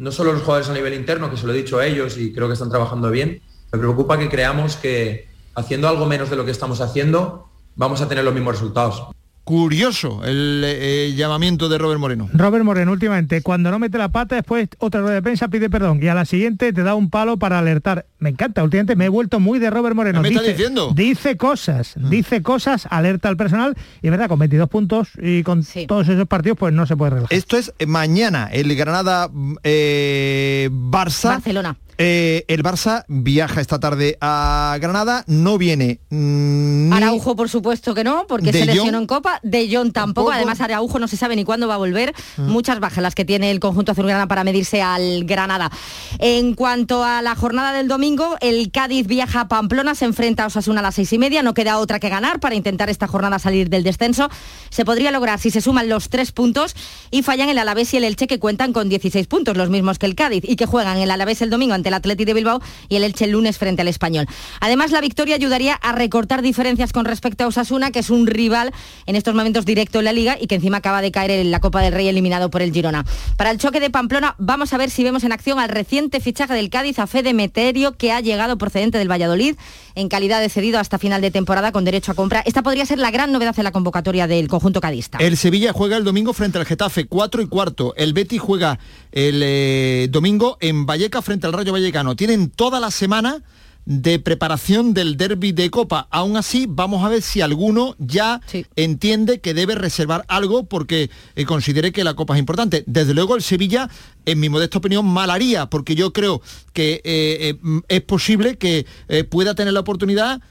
no 0.00 0.10
solo 0.10 0.32
los 0.32 0.42
jugadores 0.42 0.68
a 0.68 0.74
nivel 0.74 0.92
interno, 0.94 1.30
que 1.30 1.36
se 1.36 1.46
lo 1.46 1.52
he 1.52 1.56
dicho 1.56 1.78
a 1.78 1.86
ellos 1.86 2.18
y 2.18 2.32
creo 2.32 2.48
que 2.48 2.54
están 2.54 2.68
trabajando 2.68 3.12
bien, 3.12 3.40
me 3.70 3.78
preocupa 3.78 4.18
que 4.18 4.28
creamos 4.28 4.74
que 4.74 5.28
haciendo 5.54 5.86
algo 5.86 6.06
menos 6.06 6.30
de 6.30 6.36
lo 6.36 6.44
que 6.44 6.50
estamos 6.50 6.80
haciendo, 6.80 7.48
vamos 7.76 8.00
a 8.00 8.08
tener 8.08 8.24
los 8.24 8.34
mismos 8.34 8.54
resultados 8.54 9.04
curioso 9.48 10.20
el 10.26 10.62
eh, 10.62 11.14
llamamiento 11.16 11.70
de 11.70 11.78
Robert 11.78 11.98
Moreno. 11.98 12.28
Robert 12.34 12.66
Moreno, 12.66 12.92
últimamente, 12.92 13.40
cuando 13.40 13.70
no 13.70 13.78
mete 13.78 13.96
la 13.96 14.10
pata, 14.10 14.34
después 14.34 14.68
otra 14.76 15.00
rueda 15.00 15.14
de 15.14 15.22
prensa 15.22 15.48
pide 15.48 15.70
perdón 15.70 16.00
y 16.02 16.08
a 16.08 16.14
la 16.14 16.26
siguiente 16.26 16.70
te 16.74 16.82
da 16.82 16.94
un 16.94 17.08
palo 17.08 17.38
para 17.38 17.58
alertar. 17.58 18.04
Me 18.18 18.30
encanta, 18.30 18.64
últimamente 18.64 18.96
me 18.96 19.04
he 19.04 19.08
vuelto 19.08 19.38
muy 19.38 19.58
de 19.58 19.70
Robert 19.70 19.94
Moreno. 19.94 20.20
¿Me 20.20 20.28
dice, 20.28 20.40
está 20.40 20.52
diciendo? 20.52 20.92
Dice 20.94 21.36
cosas, 21.36 21.96
mm. 21.96 22.10
dice 22.10 22.42
cosas, 22.42 22.86
alerta 22.90 23.28
al 23.28 23.36
personal 23.36 23.76
y 24.02 24.08
es 24.08 24.10
verdad, 24.10 24.28
con 24.28 24.38
22 24.40 24.68
puntos 24.68 25.10
y 25.20 25.42
con 25.42 25.64
todos 25.86 26.08
esos 26.08 26.26
partidos, 26.26 26.58
pues 26.58 26.74
no 26.74 26.86
se 26.86 26.96
puede 26.96 27.10
relajar. 27.10 27.36
Esto 27.36 27.56
es 27.56 27.72
mañana, 27.86 28.48
el 28.50 28.74
Granada 28.74 29.30
eh, 29.62 30.68
Barça. 30.72 31.28
Barcelona. 31.28 31.76
Eh, 32.00 32.44
el 32.46 32.62
Barça 32.62 33.04
viaja 33.08 33.60
esta 33.60 33.80
tarde 33.80 34.16
a 34.20 34.76
Granada, 34.80 35.24
no 35.26 35.58
viene 35.58 35.98
mm, 36.10 36.92
Araujo, 36.92 37.34
por 37.34 37.48
supuesto 37.48 37.92
que 37.92 38.04
no, 38.04 38.24
porque 38.28 38.52
se 38.52 38.66
lesionó 38.66 38.98
en 38.98 39.06
Copa. 39.06 39.40
De 39.42 39.68
Jong 39.68 39.92
tampoco. 39.92 40.30
Además, 40.30 40.60
Araujo 40.60 41.00
no 41.00 41.08
se 41.08 41.16
sabe 41.16 41.34
ni 41.34 41.44
cuándo 41.44 41.66
va 41.66 41.74
a 41.74 41.78
volver. 41.78 42.14
Mm. 42.36 42.50
Muchas 42.50 42.78
bajas 42.78 43.02
las 43.02 43.16
que 43.16 43.24
tiene 43.24 43.50
el 43.50 43.58
conjunto 43.58 43.92
azulgrana 43.92 44.28
para 44.28 44.44
medirse 44.44 44.80
al 44.80 45.24
Granada. 45.24 45.72
En 46.20 46.54
cuanto 46.54 47.02
a 47.02 47.20
la 47.20 47.34
jornada 47.34 47.72
del 47.72 47.88
domingo, 47.88 48.07
el 48.40 48.70
Cádiz 48.70 49.06
viaja 49.06 49.42
a 49.42 49.48
Pamplona, 49.48 49.94
se 49.94 50.04
enfrenta 50.04 50.44
a 50.44 50.46
Osasuna 50.46 50.80
a 50.80 50.82
las 50.82 50.94
seis 50.94 51.12
y 51.12 51.18
media. 51.18 51.42
No 51.42 51.52
queda 51.52 51.78
otra 51.78 52.00
que 52.00 52.08
ganar 52.08 52.40
para 52.40 52.54
intentar 52.54 52.88
esta 52.88 53.06
jornada 53.06 53.38
salir 53.38 53.68
del 53.68 53.82
descenso. 53.82 54.30
Se 54.70 54.84
podría 54.84 55.10
lograr 55.10 55.38
si 55.38 55.50
se 55.50 55.60
suman 55.60 55.88
los 55.88 56.08
tres 56.08 56.32
puntos 56.32 56.74
y 57.10 57.22
fallan 57.22 57.48
el 57.48 57.58
Alavés 57.58 57.92
y 57.92 57.98
el 57.98 58.04
Elche 58.04 58.26
que 58.26 58.38
cuentan 58.38 58.72
con 58.72 58.88
16 58.88 59.26
puntos, 59.26 59.56
los 59.56 59.68
mismos 59.68 59.98
que 59.98 60.06
el 60.06 60.14
Cádiz, 60.14 60.42
y 60.46 60.56
que 60.56 60.64
juegan 60.64 60.98
el 60.98 61.10
Alavés 61.10 61.42
el 61.42 61.50
domingo 61.50 61.74
ante 61.74 61.88
el 61.88 61.94
Atleti 61.94 62.24
de 62.24 62.34
Bilbao 62.34 62.62
y 62.88 62.96
el 62.96 63.04
Elche 63.04 63.26
el 63.26 63.32
lunes 63.32 63.58
frente 63.58 63.82
al 63.82 63.88
Español. 63.88 64.26
Además, 64.60 64.90
la 64.90 65.00
victoria 65.00 65.34
ayudaría 65.34 65.74
a 65.74 65.92
recortar 65.92 66.40
diferencias 66.40 66.92
con 66.92 67.04
respecto 67.04 67.44
a 67.44 67.48
Osasuna, 67.48 67.90
que 67.90 67.98
es 67.98 68.10
un 68.10 68.26
rival 68.26 68.72
en 69.06 69.16
estos 69.16 69.34
momentos 69.34 69.66
directo 69.66 69.98
en 69.98 70.06
la 70.06 70.12
Liga 70.12 70.38
y 70.40 70.46
que 70.46 70.54
encima 70.54 70.78
acaba 70.78 71.02
de 71.02 71.12
caer 71.12 71.30
en 71.32 71.50
la 71.50 71.60
Copa 71.60 71.82
del 71.82 71.92
Rey 71.92 72.08
eliminado 72.08 72.50
por 72.50 72.62
el 72.62 72.72
Girona. 72.72 73.04
Para 73.36 73.50
el 73.50 73.58
choque 73.58 73.80
de 73.80 73.90
Pamplona, 73.90 74.34
vamos 74.38 74.72
a 74.72 74.78
ver 74.78 74.90
si 74.90 75.04
vemos 75.04 75.24
en 75.24 75.32
acción 75.32 75.58
al 75.58 75.68
reciente 75.68 76.20
fichaje 76.20 76.54
del 76.54 76.70
Cádiz 76.70 76.98
a 76.98 77.06
Fede 77.06 77.34
Meterio, 77.34 77.97
que 77.98 78.12
ha 78.12 78.20
llegado 78.20 78.56
procedente 78.56 78.98
del 78.98 79.10
Valladolid 79.10 79.56
en 79.94 80.08
calidad 80.08 80.40
de 80.40 80.48
cedido 80.48 80.78
hasta 80.78 80.98
final 80.98 81.20
de 81.20 81.30
temporada 81.30 81.72
con 81.72 81.84
derecho 81.84 82.12
a 82.12 82.14
compra. 82.14 82.42
Esta 82.46 82.62
podría 82.62 82.86
ser 82.86 82.98
la 82.98 83.10
gran 83.10 83.32
novedad 83.32 83.54
en 83.58 83.64
la 83.64 83.72
convocatoria 83.72 84.26
del 84.26 84.48
conjunto 84.48 84.80
cadista. 84.80 85.18
El 85.18 85.36
Sevilla 85.36 85.72
juega 85.72 85.96
el 85.96 86.04
domingo 86.04 86.32
frente 86.32 86.58
al 86.58 86.64
Getafe, 86.64 87.06
4 87.06 87.42
y 87.42 87.46
cuarto. 87.48 87.94
El 87.96 88.12
Betis 88.12 88.40
juega 88.40 88.78
el 89.12 89.42
eh, 89.44 90.08
domingo 90.10 90.56
en 90.60 90.86
Valleca 90.86 91.20
frente 91.20 91.46
al 91.46 91.52
Rayo 91.52 91.72
Vallecano. 91.72 92.16
Tienen 92.16 92.50
toda 92.50 92.80
la 92.80 92.90
semana 92.90 93.42
de 93.88 94.18
preparación 94.18 94.92
del 94.92 95.16
derby 95.16 95.52
de 95.52 95.70
Copa. 95.70 96.08
Aún 96.10 96.36
así, 96.36 96.66
vamos 96.68 97.02
a 97.02 97.08
ver 97.08 97.22
si 97.22 97.40
alguno 97.40 97.96
ya 97.98 98.42
entiende 98.76 99.40
que 99.40 99.54
debe 99.54 99.76
reservar 99.76 100.26
algo 100.28 100.66
porque 100.66 101.08
eh, 101.36 101.46
considere 101.46 101.90
que 101.90 102.04
la 102.04 102.12
Copa 102.12 102.34
es 102.34 102.38
importante. 102.38 102.84
Desde 102.86 103.14
luego 103.14 103.34
el 103.34 103.42
Sevilla, 103.42 103.88
en 104.26 104.40
mi 104.40 104.50
modesta 104.50 104.76
opinión, 104.76 105.06
mal 105.06 105.30
haría, 105.30 105.70
porque 105.70 105.94
yo 105.94 106.12
creo 106.12 106.42
que 106.74 107.00
eh, 107.02 107.56
es 107.88 108.02
posible 108.02 108.58
que 108.58 108.84
pueda 109.30 109.54
tener 109.54 109.72
la 109.72 109.80
oportunidad, 109.80 110.42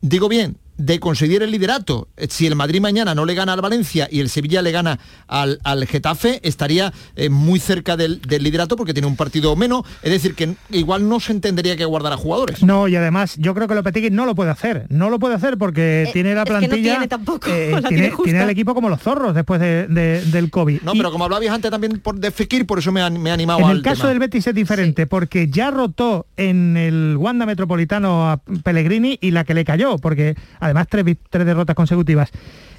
digo 0.00 0.30
bien, 0.30 0.56
de 0.78 1.00
conseguir 1.00 1.42
el 1.42 1.50
liderato. 1.50 2.08
Si 2.28 2.46
el 2.46 2.56
Madrid 2.56 2.80
mañana 2.80 3.14
no 3.14 3.26
le 3.26 3.34
gana 3.34 3.52
al 3.52 3.60
Valencia 3.60 4.08
y 4.10 4.20
el 4.20 4.30
Sevilla 4.30 4.62
le 4.62 4.72
gana 4.72 4.98
al, 5.26 5.60
al 5.64 5.86
Getafe, 5.86 6.40
estaría 6.42 6.92
eh, 7.16 7.28
muy 7.28 7.60
cerca 7.60 7.96
del, 7.96 8.20
liderato 8.28 8.76
porque 8.76 8.94
tiene 8.94 9.08
un 9.08 9.16
partido 9.16 9.54
menos. 9.56 9.82
Es 10.02 10.12
decir, 10.12 10.34
que 10.34 10.54
igual 10.70 11.08
no 11.08 11.20
se 11.20 11.32
entendería 11.32 11.76
que 11.76 11.84
guardar 11.84 12.12
a 12.12 12.16
jugadores. 12.16 12.62
No, 12.62 12.88
y 12.88 12.96
además 12.96 13.36
yo 13.36 13.54
creo 13.54 13.68
que 13.68 13.74
Lopetegui 13.74 14.10
no 14.10 14.24
lo 14.24 14.34
puede 14.34 14.50
hacer. 14.50 14.86
No 14.88 15.10
lo 15.10 15.18
puede 15.18 15.34
hacer 15.34 15.58
porque 15.58 16.04
eh, 16.04 16.10
tiene 16.12 16.34
la 16.34 16.44
plantilla... 16.44 16.92
tiene 16.92 17.08
tampoco. 17.08 17.48
Eh, 17.50 17.74
tiene, 17.88 18.12
tiene, 18.24 18.42
el 18.44 18.50
equipo 18.50 18.74
como 18.74 18.88
los 18.88 19.02
zorros 19.02 19.34
después 19.34 19.60
del 19.60 20.50
COVID. 20.50 20.82
No, 20.82 20.92
pero 20.92 21.10
como 21.10 21.24
hablabas 21.24 21.48
antes 21.48 21.70
también 21.70 21.98
por, 22.00 22.18
de 22.18 22.30
Fekir, 22.30 22.66
por 22.66 22.78
eso 22.78 22.92
me 22.92 23.02
ha, 23.02 23.10
me 23.10 23.30
ha 23.30 23.34
animado 23.34 23.60
En 23.60 23.70
el 23.70 23.82
caso 23.82 24.06
del 24.06 24.18
Betis 24.20 24.46
es 24.46 24.54
diferente 24.54 25.06
porque 25.06 25.48
ya 25.48 25.70
rotó 25.70 26.26
en 26.36 26.76
el 26.76 27.16
Wanda 27.16 27.46
Metropolitano 27.46 28.30
a 28.30 28.40
Pellegrini 28.62 29.18
y 29.20 29.32
la 29.32 29.44
que 29.44 29.54
le 29.54 29.64
cayó, 29.64 29.98
porque 29.98 30.36
además 30.68 30.86
tres, 30.88 31.04
tres 31.30 31.46
derrotas 31.46 31.74
consecutivas. 31.76 32.30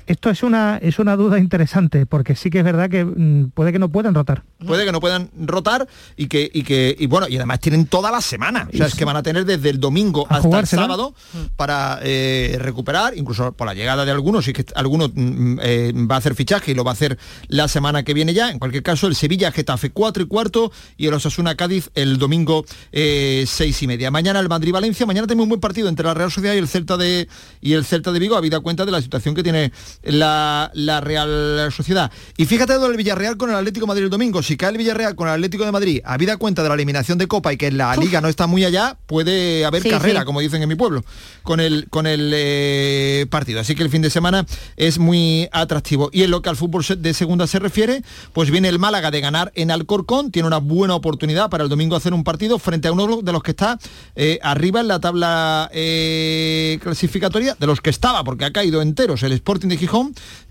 Esto 0.09 0.31
es 0.31 0.41
una, 0.41 0.79
es 0.81 0.97
una 0.97 1.15
duda 1.15 1.37
interesante, 1.37 2.07
porque 2.07 2.35
sí 2.35 2.49
que 2.49 2.57
es 2.57 2.63
verdad 2.63 2.89
que 2.89 3.05
mm, 3.05 3.51
puede 3.51 3.71
que 3.71 3.77
no 3.77 3.89
puedan 3.89 4.15
rotar. 4.15 4.41
Puede 4.65 4.83
que 4.83 4.91
no 4.91 4.99
puedan 4.99 5.29
rotar 5.37 5.87
y 6.17 6.25
que, 6.25 6.49
y 6.51 6.63
que, 6.63 6.95
y 6.97 7.05
bueno, 7.05 7.27
y 7.29 7.35
además 7.35 7.59
tienen 7.59 7.85
toda 7.85 8.09
la 8.09 8.19
semana. 8.19 8.67
O 8.73 8.75
sea, 8.75 8.87
es 8.87 8.95
que 8.95 9.05
van 9.05 9.17
a 9.17 9.21
tener 9.21 9.45
desde 9.45 9.69
el 9.69 9.79
domingo 9.79 10.25
hasta 10.27 10.61
el 10.61 10.65
sábado 10.65 11.13
para 11.55 11.99
eh, 12.01 12.57
recuperar, 12.59 13.15
incluso 13.15 13.51
por 13.51 13.67
la 13.67 13.75
llegada 13.75 14.03
de 14.03 14.09
algunos, 14.09 14.47
y 14.47 14.53
que 14.53 14.65
alguno 14.73 15.09
mm, 15.09 15.21
mm, 15.21 15.59
eh, 15.61 15.93
va 16.09 16.15
a 16.15 16.17
hacer 16.17 16.33
fichaje 16.33 16.71
y 16.71 16.73
lo 16.73 16.83
va 16.83 16.89
a 16.89 16.93
hacer 16.93 17.19
la 17.47 17.67
semana 17.67 18.01
que 18.01 18.15
viene 18.15 18.33
ya. 18.33 18.49
En 18.49 18.57
cualquier 18.57 18.81
caso, 18.81 19.05
el 19.05 19.13
Sevilla 19.13 19.51
Getafe 19.51 19.91
4 19.91 20.23
y 20.23 20.25
cuarto 20.25 20.71
y 20.97 21.05
el 21.05 21.13
Osasuna 21.13 21.53
Cádiz 21.53 21.91
el 21.93 22.17
domingo 22.17 22.65
eh, 22.91 23.45
6 23.47 23.83
y 23.83 23.85
media. 23.85 24.09
Mañana 24.09 24.39
el 24.39 24.49
Madrid 24.49 24.73
Valencia, 24.73 25.05
mañana 25.05 25.27
tenemos 25.27 25.43
un 25.43 25.49
buen 25.49 25.61
partido 25.61 25.87
entre 25.87 26.07
la 26.07 26.15
Real 26.15 26.31
Sociedad 26.31 26.55
y 26.55 26.57
el 26.57 26.67
Celta 26.67 26.97
de 26.97 27.27
y 27.61 27.73
el 27.73 27.85
Celta 27.85 28.11
de 28.11 28.17
Vigo, 28.17 28.35
habida 28.35 28.59
cuenta 28.59 28.85
de 28.85 28.91
la 28.91 29.03
situación 29.03 29.35
que 29.35 29.43
tiene 29.43 29.71
la, 30.03 30.71
la 30.73 31.01
Real 31.01 31.71
Sociedad. 31.71 32.11
Y 32.37 32.45
fíjate 32.45 32.77
del 32.77 32.97
Villarreal 32.97 33.37
con 33.37 33.49
el 33.49 33.55
Atlético 33.55 33.85
de 33.85 33.87
Madrid 33.87 34.03
el 34.05 34.09
domingo. 34.09 34.41
Si 34.41 34.57
cae 34.57 34.71
el 34.71 34.77
Villarreal 34.77 35.15
con 35.15 35.27
el 35.27 35.35
Atlético 35.35 35.65
de 35.65 35.71
Madrid, 35.71 36.01
habida 36.05 36.37
cuenta 36.37 36.63
de 36.63 36.69
la 36.69 36.75
eliminación 36.75 37.17
de 37.17 37.27
Copa 37.27 37.53
y 37.53 37.57
que 37.57 37.71
la 37.71 37.95
liga 37.95 38.21
no 38.21 38.27
está 38.27 38.47
muy 38.47 38.63
allá, 38.65 38.97
puede 39.05 39.65
haber 39.65 39.83
carrera, 39.83 40.25
como 40.25 40.39
dicen 40.39 40.61
en 40.61 40.69
mi 40.69 40.75
pueblo, 40.75 41.03
con 41.43 41.59
el, 41.59 41.87
con 41.89 42.07
el 42.07 42.31
eh, 42.33 43.25
partido. 43.29 43.59
Así 43.59 43.75
que 43.75 43.83
el 43.83 43.89
fin 43.89 44.01
de 44.01 44.09
semana 44.09 44.45
es 44.77 44.99
muy 44.99 45.49
atractivo. 45.51 46.09
Y 46.13 46.23
en 46.23 46.31
lo 46.31 46.41
que 46.41 46.49
al 46.49 46.55
fútbol 46.55 46.85
de 46.97 47.13
segunda 47.13 47.47
se 47.47 47.59
refiere, 47.59 48.03
pues 48.33 48.51
viene 48.51 48.69
el 48.69 48.79
Málaga 48.79 49.11
de 49.11 49.21
ganar 49.21 49.51
en 49.55 49.71
Alcorcón, 49.71 50.31
tiene 50.31 50.47
una 50.47 50.57
buena 50.57 50.95
oportunidad 50.95 51.49
para 51.49 51.63
el 51.63 51.69
domingo 51.69 51.95
hacer 51.95 52.13
un 52.13 52.23
partido 52.23 52.59
frente 52.59 52.87
a 52.87 52.91
uno 52.91 53.21
de 53.21 53.31
los 53.31 53.43
que 53.43 53.51
está 53.51 53.77
eh, 54.15 54.39
arriba 54.41 54.79
en 54.79 54.87
la 54.87 54.99
tabla 54.99 55.69
eh, 55.73 56.79
clasificatoria, 56.81 57.55
de 57.59 57.67
los 57.67 57.81
que 57.81 57.89
estaba, 57.89 58.23
porque 58.23 58.45
ha 58.45 58.51
caído 58.51 58.81
enteros, 58.81 59.23
el 59.23 59.33
Sporting 59.33 59.67
de 59.67 59.77
Gijón 59.77 59.88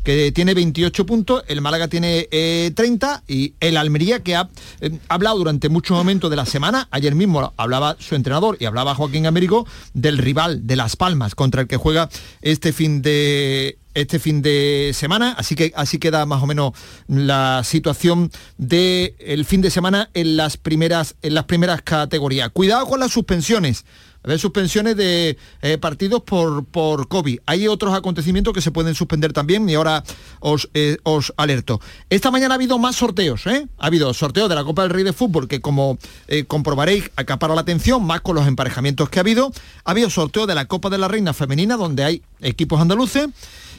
que 0.05 0.33
tiene 0.33 0.55
28 0.55 1.05
puntos, 1.07 1.45
el 1.49 1.61
Málaga 1.61 1.89
tiene 1.89 2.29
30 2.75 3.23
eh, 3.27 3.33
y 3.33 3.55
el 3.61 3.77
Almería, 3.77 4.23
que 4.23 4.37
ha 4.37 4.49
eh, 4.81 4.99
hablado 5.09 5.39
durante 5.39 5.69
muchos 5.69 5.97
momentos 5.97 6.31
de 6.31 6.37
la 6.37 6.47
semana, 6.47 6.89
ayer 6.91 7.15
mismo 7.15 7.53
hablaba 7.57 7.97
su 7.99 8.15
entrenador 8.15 8.57
y 8.59 8.65
hablaba 8.65 8.95
Joaquín 8.95 9.27
Américo 9.27 9.67
del 9.93 10.19
rival 10.19 10.67
de 10.67 10.77
Las 10.77 10.97
Palmas, 10.97 11.35
contra 11.35 11.63
el 11.63 11.69
que 11.69 11.77
juega 11.77 12.09
este 12.41 12.73
fin 12.73 13.03
de 13.03 13.79
este 13.95 14.19
fin 14.21 14.43
de 14.43 14.93
semana, 14.95 15.33
así 15.37 15.57
que 15.57 15.73
así 15.75 15.99
queda 15.99 16.25
más 16.25 16.43
o 16.43 16.47
menos 16.47 16.73
la 17.09 17.63
situación 17.65 18.31
del 18.57 19.45
fin 19.45 19.61
de 19.61 19.71
semana 19.71 20.09
en 20.15 20.37
las 20.37 20.57
primeras 20.57 21.17
en 21.21 21.35
las 21.35 21.45
primeras 21.45 21.83
categorías. 21.83 22.51
Cuidado 22.51 22.87
con 22.87 23.01
las 23.01 23.13
suspensiones 23.13 23.85
haber 24.23 24.39
suspensiones 24.39 24.97
de 24.97 25.37
eh, 25.63 25.79
partidos 25.79 26.23
por, 26.23 26.65
por 26.65 27.09
COVID. 27.09 27.41
Hay 27.47 27.69
otros 27.69 27.95
acontecimientos 27.95 28.53
que 28.53 28.61
se 28.61 28.71
pueden 28.71 28.95
suspender 28.95 29.33
también 29.33 29.69
y 29.69 29.75
ahora 29.75 30.05
os, 30.41 30.69
eh, 30.75 30.97
os 31.03 31.33
alerto. 31.37 31.81
Esta 32.11 32.31
mañana 32.31 32.55
ha 32.55 32.57
habido 32.57 32.79
más 32.79 32.97
sorteos, 32.97 33.47
¿eh? 33.47 33.67
Ha 33.79 33.87
habido 33.87 34.13
sorteos 34.15 34.49
de 34.49 34.55
la 34.55 34.65
Copa 34.65 34.83
del 34.83 34.91
Rey 34.91 35.05
de 35.05 35.13
Fútbol 35.13 35.49
que 35.49 35.61
como 35.61 35.99
comprobaréis 36.47 37.11
acapara 37.17 37.55
la 37.55 37.63
atención, 37.63 38.05
más 38.05 38.21
con 38.21 38.37
los 38.37 38.47
emparejamientos 38.47 39.09
que 39.09 39.19
ha 39.19 39.23
habido. 39.23 39.53
Ha 39.85 39.91
habido 39.91 40.11
sorteo 40.11 40.47
de 40.47 40.55
la 40.55 40.67
Copa 40.67 40.91
de 40.91 40.99
la 40.99 41.09
Reina 41.09 41.33
Femenina 41.33 41.77
donde 41.77 42.05
hay 42.05 42.23
equipos 42.41 42.81
andaluces. 42.81 43.29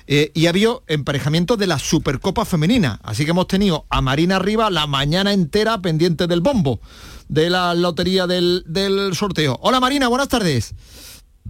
Y 0.07 0.45
ha 0.45 0.49
habido 0.49 0.83
emparejamiento 0.87 1.57
de 1.57 1.67
la 1.67 1.79
Supercopa 1.79 2.45
Femenina. 2.45 2.99
Así 3.03 3.25
que 3.25 3.31
hemos 3.31 3.47
tenido 3.47 3.85
a 3.89 4.01
Marina 4.01 4.37
arriba 4.37 4.69
la 4.69 4.87
mañana 4.87 5.33
entera 5.33 5.81
pendiente 5.81 6.27
del 6.27 6.41
bombo 6.41 6.79
de 7.27 7.49
la 7.49 7.75
lotería 7.75 8.27
del, 8.27 8.63
del 8.65 9.15
sorteo. 9.15 9.57
Hola 9.61 9.79
Marina, 9.79 10.07
buenas 10.07 10.27
tardes. 10.27 10.73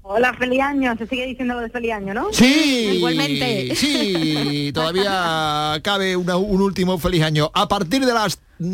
Hola, 0.01 0.33
feliz 0.33 0.59
año. 0.61 0.95
Se 0.97 1.05
sigue 1.07 1.25
diciendo 1.27 1.53
lo 1.53 1.61
de 1.61 1.69
feliz 1.69 1.93
año, 1.93 2.13
¿no? 2.13 2.27
Sí, 2.31 2.89
igualmente. 2.95 3.75
Sí, 3.75 4.71
todavía 4.73 5.79
cabe 5.83 6.15
un 6.15 6.61
último 6.61 6.97
feliz 6.97 7.21
año. 7.21 7.51
A 7.53 7.67
partir 7.67 8.05
de 8.05 8.13
las 8.13 8.39
2 8.59 8.67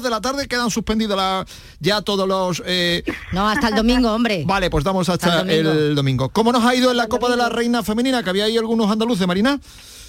mm, 0.00 0.02
de 0.02 0.10
la 0.10 0.20
tarde 0.20 0.46
quedan 0.46 0.70
suspendidos 0.70 1.46
ya 1.80 2.02
todos 2.02 2.28
los... 2.28 2.62
Eh, 2.66 3.02
no, 3.32 3.48
hasta 3.48 3.68
el 3.68 3.74
domingo, 3.74 4.12
hombre. 4.12 4.44
Vale, 4.46 4.70
pues 4.70 4.84
damos 4.84 5.08
hasta, 5.08 5.40
el, 5.40 5.94
domingo. 5.94 6.28
¿Cómo 6.28 6.52
nos 6.52 6.64
ha 6.64 6.74
ido 6.74 6.90
en 6.90 6.98
la 6.98 7.08
Copa 7.08 7.30
de 7.30 7.36
la 7.36 7.48
Reina 7.48 7.82
Femenina? 7.82 8.22
Que 8.22 8.30
había 8.30 8.44
ahí 8.44 8.58
algunos 8.58 8.90
andaluces, 8.90 9.26
Marina. 9.26 9.58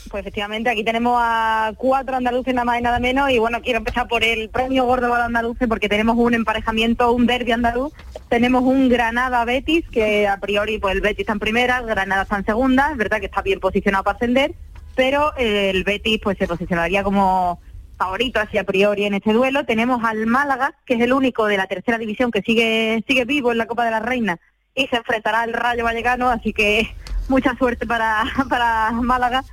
Pues 0.10 0.22
efectivamente, 0.22 0.70
aquí 0.70 0.84
tenemos 0.84 1.16
a 1.22 1.74
cuatro 1.78 2.16
andaluces 2.16 2.54
nada 2.54 2.66
más 2.66 2.80
y 2.80 2.82
nada 2.82 3.00
menos 3.00 3.30
y 3.30 3.38
bueno, 3.40 3.62
quiero 3.62 3.78
empezar 3.78 4.08
por 4.08 4.24
el 4.24 4.50
premio 4.50 4.84
gordo 4.86 5.10
para 5.10 5.26
andaluces 5.26 5.68
porque 5.68 5.88
tenemos 5.88 6.18
un 6.18 6.34
emparejamiento, 6.34 7.12
un 7.14 7.28
derby 7.28 7.52
andaluz, 7.52 7.94
tenemos 8.28 8.64
un 8.64 8.90
Granada-Betis 8.90 9.88
que 9.90 10.28
a 10.28 10.38
priori 10.38 10.80
pues 10.80 10.96
el 10.96 11.02
Betis 11.02 11.20
está 11.20 11.34
en 11.34 11.40
primera, 11.40 11.82
Granada 11.82 12.24
está 12.24 12.38
en 12.38 12.46
segunda, 12.46 12.92
es 12.92 12.98
verdad 12.98 13.20
que 13.20 13.28
está 13.28 13.44
bien 13.44 13.60
posicionado 13.60 14.04
para 14.04 14.16
ascender, 14.16 14.56
pero 14.96 15.36
el 15.38 15.84
Betis 15.84 16.20
pues 16.22 16.38
se 16.38 16.48
posicionaría 16.48 17.04
como 17.04 17.62
favorito 18.02 18.40
así 18.40 18.58
a 18.58 18.64
priori 18.64 19.06
en 19.06 19.14
este 19.14 19.32
duelo. 19.32 19.64
Tenemos 19.64 20.04
al 20.04 20.26
Málaga, 20.26 20.74
que 20.88 20.96
es 20.96 21.02
el 21.02 21.14
único 21.14 21.46
de 21.46 21.58
la 21.58 21.68
tercera 21.68 22.00
división 22.00 22.32
que 22.32 22.42
sigue, 22.42 23.04
sigue 23.08 23.26
vivo 23.26 23.52
en 23.52 23.60
la 23.60 23.68
Copa 23.68 23.86
de 23.86 23.92
la 23.92 24.00
Reina 24.00 24.40
y 24.74 24.88
se 24.88 24.96
enfrentará 24.96 25.42
al 25.42 25.54
Rayo 25.54 25.84
Vallecano, 25.84 26.30
así 26.30 26.52
que 26.52 26.96
mucha 27.30 27.56
suerte 27.58 27.86
para, 27.86 28.24
para 28.50 28.92
Málaga. 28.92 29.44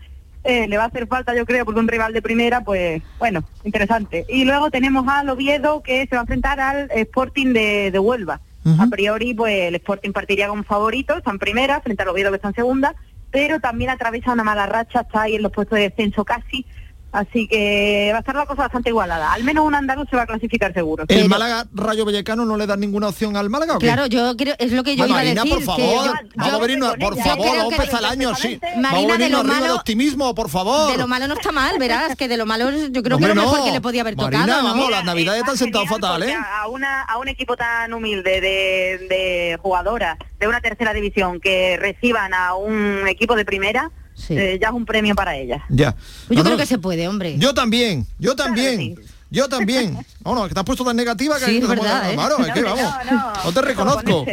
Eh, 0.44 0.66
le 0.66 0.78
va 0.78 0.84
a 0.84 0.86
hacer 0.86 1.06
falta, 1.06 1.34
yo 1.34 1.44
creo, 1.44 1.66
porque 1.66 1.80
un 1.80 1.88
rival 1.88 2.14
de 2.14 2.22
primera, 2.22 2.62
pues 2.62 3.02
bueno, 3.18 3.44
interesante. 3.64 4.24
Y 4.30 4.46
luego 4.46 4.70
tenemos 4.70 5.06
al 5.06 5.28
Oviedo, 5.28 5.82
que 5.82 6.06
se 6.06 6.14
va 6.14 6.20
a 6.20 6.22
enfrentar 6.22 6.58
al 6.58 6.90
Sporting 6.90 7.52
de, 7.52 7.90
de 7.90 7.98
Huelva. 7.98 8.40
A 8.78 8.86
priori, 8.86 9.32
pues 9.32 9.68
el 9.68 9.74
Sporting 9.76 10.12
partiría 10.12 10.48
como 10.48 10.62
favorito, 10.62 11.16
está 11.16 11.30
en 11.30 11.38
primera, 11.38 11.80
frente 11.80 12.02
al 12.02 12.10
Oviedo 12.10 12.30
que 12.30 12.36
está 12.36 12.48
en 12.48 12.54
segunda, 12.54 12.94
pero 13.30 13.60
también 13.60 13.88
atraviesa 13.88 14.32
una 14.32 14.44
mala 14.44 14.66
racha, 14.66 15.00
está 15.00 15.22
ahí 15.22 15.36
en 15.36 15.42
los 15.42 15.52
puestos 15.52 15.76
de 15.76 15.88
descenso 15.88 16.22
casi, 16.22 16.66
Así 17.10 17.48
que 17.48 18.10
va 18.12 18.18
a 18.18 18.20
estar 18.20 18.34
la 18.36 18.44
cosa 18.44 18.62
bastante 18.62 18.90
igualada. 18.90 19.32
Al 19.32 19.42
menos 19.42 19.64
un 19.64 19.74
andaluz 19.74 20.06
se 20.10 20.16
va 20.16 20.22
a 20.22 20.26
clasificar 20.26 20.74
seguro. 20.74 21.04
¿El 21.08 21.26
Málaga 21.28 21.66
Rayo 21.72 22.04
Vallecano 22.04 22.44
no 22.44 22.56
le 22.58 22.66
da 22.66 22.76
ninguna 22.76 23.08
opción 23.08 23.34
al 23.34 23.48
Málaga 23.48 23.76
o 23.76 23.78
qué? 23.78 23.86
Claro, 23.86 24.06
yo 24.06 24.36
creo, 24.36 24.54
es 24.58 24.72
lo 24.72 24.82
que 24.84 24.94
yo 24.94 25.04
Bueno, 25.06 25.12
iba 25.14 25.20
a 25.20 25.24
Marina, 25.24 25.42
decir. 25.44 25.64
por 25.66 25.76
que 25.76 25.82
favor, 25.82 26.06
yo- 26.06 26.28
vamos 26.36 26.52
a 26.54 26.58
venirnos, 26.58 26.96
por 26.98 27.16
Yo 27.16 27.22
favor, 27.24 27.46
vamos 27.46 27.64
a 27.64 27.68
que- 27.68 27.74
empezar 27.76 28.00
el 28.00 28.04
año, 28.06 28.34
sí. 28.34 28.60
Marina, 28.76 28.90
vamos 28.92 29.12
a 29.12 29.16
de 29.18 29.28
lo 29.30 29.38
arriba 29.38 29.54
de 29.54 29.60
malo- 29.62 29.74
optimismo, 29.76 30.34
por 30.34 30.50
favor. 30.50 30.92
De 30.92 30.98
lo 30.98 31.06
malo 31.08 31.26
no 31.28 31.34
está 31.34 31.50
mal, 31.50 31.78
verás, 31.78 32.14
que 32.14 32.28
de 32.28 32.36
lo 32.36 32.44
malo 32.44 32.70
yo 32.70 33.02
creo 33.02 33.16
Hombre, 33.16 33.30
que 33.30 33.34
lo 33.34 33.42
no. 33.42 33.50
mejor 33.50 33.64
que 33.64 33.72
le 33.72 33.80
podía 33.80 34.02
haber 34.02 34.14
Marina, 34.16 34.42
tocado. 34.44 34.62
¿no? 34.62 34.68
vamos, 34.68 34.90
las 34.90 35.04
navidades 35.04 35.40
están 35.40 35.56
sentados 35.56 35.88
fatal, 35.88 36.22
¿eh? 36.24 36.34
A, 36.34 36.68
una, 36.68 37.02
a 37.04 37.16
un 37.16 37.28
equipo 37.28 37.56
tan 37.56 37.94
humilde 37.94 38.42
de, 38.42 39.06
de 39.08 39.58
jugadoras 39.62 40.18
de 40.38 40.46
una 40.46 40.60
tercera 40.60 40.92
división 40.92 41.40
que 41.40 41.78
reciban 41.78 42.34
a 42.34 42.54
un 42.54 43.08
equipo 43.08 43.34
de 43.34 43.46
primera, 43.46 43.90
eh, 44.28 44.58
ya 44.60 44.68
es 44.68 44.74
un 44.74 44.84
premio 44.84 45.14
para 45.14 45.36
ellas. 45.36 45.62
Ya. 45.68 45.94
Yo 46.28 46.36
No, 46.36 46.42
creo 46.42 46.52
no, 46.56 46.56
que 46.58 46.66
se 46.66 46.78
puede, 46.78 47.06
hombre. 47.08 47.36
Yo 47.38 47.54
también, 47.54 48.06
yo 48.18 48.34
también. 48.36 48.96
Yo 49.30 49.48
también. 49.48 49.98
No, 50.24 50.34
no, 50.34 50.46
que 50.46 50.52
te 50.52 50.60
has 50.60 50.66
puesto 50.66 50.84
tan 50.84 50.94
negativa 50.94 51.38
que 51.38 51.46
Sí, 51.46 51.56
es 51.56 51.66
verdad, 51.68 52.10
¿eh? 52.10 52.14
Claro, 52.14 52.44
es 52.44 52.52
que 52.52 52.60
No, 52.60 52.74
vamos. 52.76 52.94
no, 53.10 53.32
No 53.44 53.52
te 53.52 53.62
reconozco. 53.62 54.26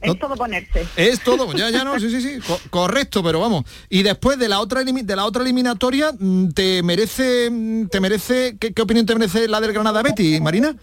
Es 0.00 0.18
todo 0.18 0.36
ponerse. 0.36 0.86
Es 0.96 1.20
todo, 1.20 1.52
ya, 1.52 1.70
ya 1.70 1.82
no, 1.84 1.98
sí, 1.98 2.10
sí, 2.10 2.20
sí, 2.20 2.40
co- 2.46 2.60
correcto, 2.70 3.22
pero 3.22 3.40
vamos. 3.40 3.64
Y 3.88 4.02
después 4.02 4.36
de 4.38 4.48
la 4.48 4.60
otra 4.60 4.82
de 4.84 5.16
la 5.16 5.24
otra 5.24 5.42
eliminatoria, 5.42 6.12
mm, 6.16 6.48
¿te 6.50 6.82
merece, 6.82 7.48
mm, 7.50 7.86
te 7.86 8.00
merece, 8.00 8.56
qué, 8.58 8.72
qué 8.72 8.82
opinión 8.82 9.06
te 9.06 9.14
merece 9.14 9.46
la 9.48 9.60
del 9.60 9.72
Granada 9.72 10.02
Betty, 10.02 10.40
Marina? 10.40 10.74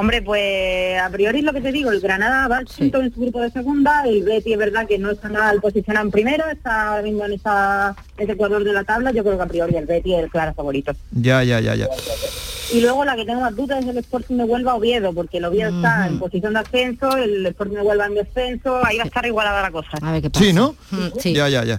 Hombre, 0.00 0.22
pues 0.22 0.98
a 0.98 1.10
priori 1.10 1.40
es 1.40 1.44
lo 1.44 1.52
que 1.52 1.60
te 1.60 1.72
digo, 1.72 1.90
el 1.90 2.00
Granada 2.00 2.48
va 2.48 2.64
quinto 2.64 3.02
en 3.02 3.12
su 3.12 3.20
grupo 3.20 3.42
de 3.42 3.50
segunda, 3.50 4.02
el 4.06 4.22
Betty 4.22 4.54
es 4.54 4.58
verdad 4.58 4.86
que 4.88 4.96
no 4.96 5.10
está 5.10 5.28
mal 5.28 5.60
posicionado 5.60 6.06
en 6.06 6.10
primero, 6.10 6.48
está 6.48 6.88
ahora 6.88 7.02
mismo 7.02 7.26
en 7.26 7.34
esa, 7.34 7.94
ese 8.16 8.34
cuadro 8.34 8.60
de 8.60 8.72
la 8.72 8.82
tabla, 8.82 9.10
yo 9.10 9.22
creo 9.22 9.36
que 9.36 9.42
a 9.42 9.46
priori 9.46 9.76
el 9.76 9.84
Betty 9.84 10.14
es 10.14 10.24
el 10.24 10.30
claro 10.30 10.54
favorito. 10.54 10.92
Ya, 11.12 11.44
ya, 11.44 11.60
ya, 11.60 11.74
ya. 11.74 11.86
Y 12.72 12.80
luego 12.80 13.04
la 13.04 13.16
que 13.16 13.24
tengo 13.24 13.40
más 13.40 13.54
dudas 13.56 13.82
es 13.82 13.88
el 13.88 13.98
Sporting 13.98 14.36
de 14.36 14.44
Huelva 14.44 14.74
Oviedo, 14.76 15.12
porque 15.12 15.38
el 15.38 15.44
Oviedo 15.44 15.74
está 15.76 16.06
en 16.06 16.18
posición 16.18 16.52
de 16.54 16.60
ascenso, 16.60 17.16
el 17.16 17.46
Sporting 17.46 17.76
de 17.76 17.82
Huelva 17.82 18.06
en 18.06 18.14
descenso, 18.14 18.84
ahí 18.84 18.96
va 18.98 19.04
a 19.04 19.06
estar 19.06 19.26
igualada 19.26 19.62
la 19.62 19.70
cosa. 19.70 19.90
A 20.00 20.12
ver 20.12 20.22
qué 20.22 20.30
Sí, 20.38 20.52
¿no? 20.52 20.76
sí. 21.18 21.32
Ya, 21.32 21.48
ya, 21.48 21.64
ya. 21.64 21.78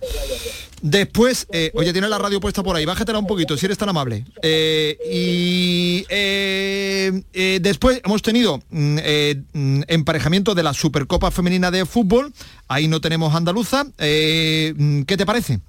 Después, 0.81 1.47
eh, 1.51 1.71
oye, 1.75 1.93
tiene 1.93 2.09
la 2.09 2.17
radio 2.17 2.39
puesta 2.39 2.63
por 2.63 2.75
ahí, 2.75 2.85
bájatela 2.85 3.19
un 3.19 3.27
poquito, 3.27 3.55
si 3.55 3.67
eres 3.67 3.77
tan 3.77 3.89
amable. 3.89 4.25
Eh, 4.41 4.97
y 5.11 6.05
eh, 6.09 7.21
eh, 7.33 7.59
después 7.61 8.01
hemos 8.03 8.21
tenido 8.23 8.57
mm, 8.71 8.97
eh, 9.01 9.41
mm, 9.53 9.81
emparejamiento 9.87 10.55
de 10.55 10.63
la 10.63 10.73
Supercopa 10.73 11.29
Femenina 11.29 11.69
de 11.69 11.85
Fútbol, 11.85 12.33
ahí 12.67 12.87
no 12.87 12.99
tenemos 12.99 13.33
andaluza. 13.35 13.85
Eh, 13.99 14.73
mm, 14.75 15.03
¿Qué 15.03 15.17
te 15.17 15.25
parece? 15.25 15.59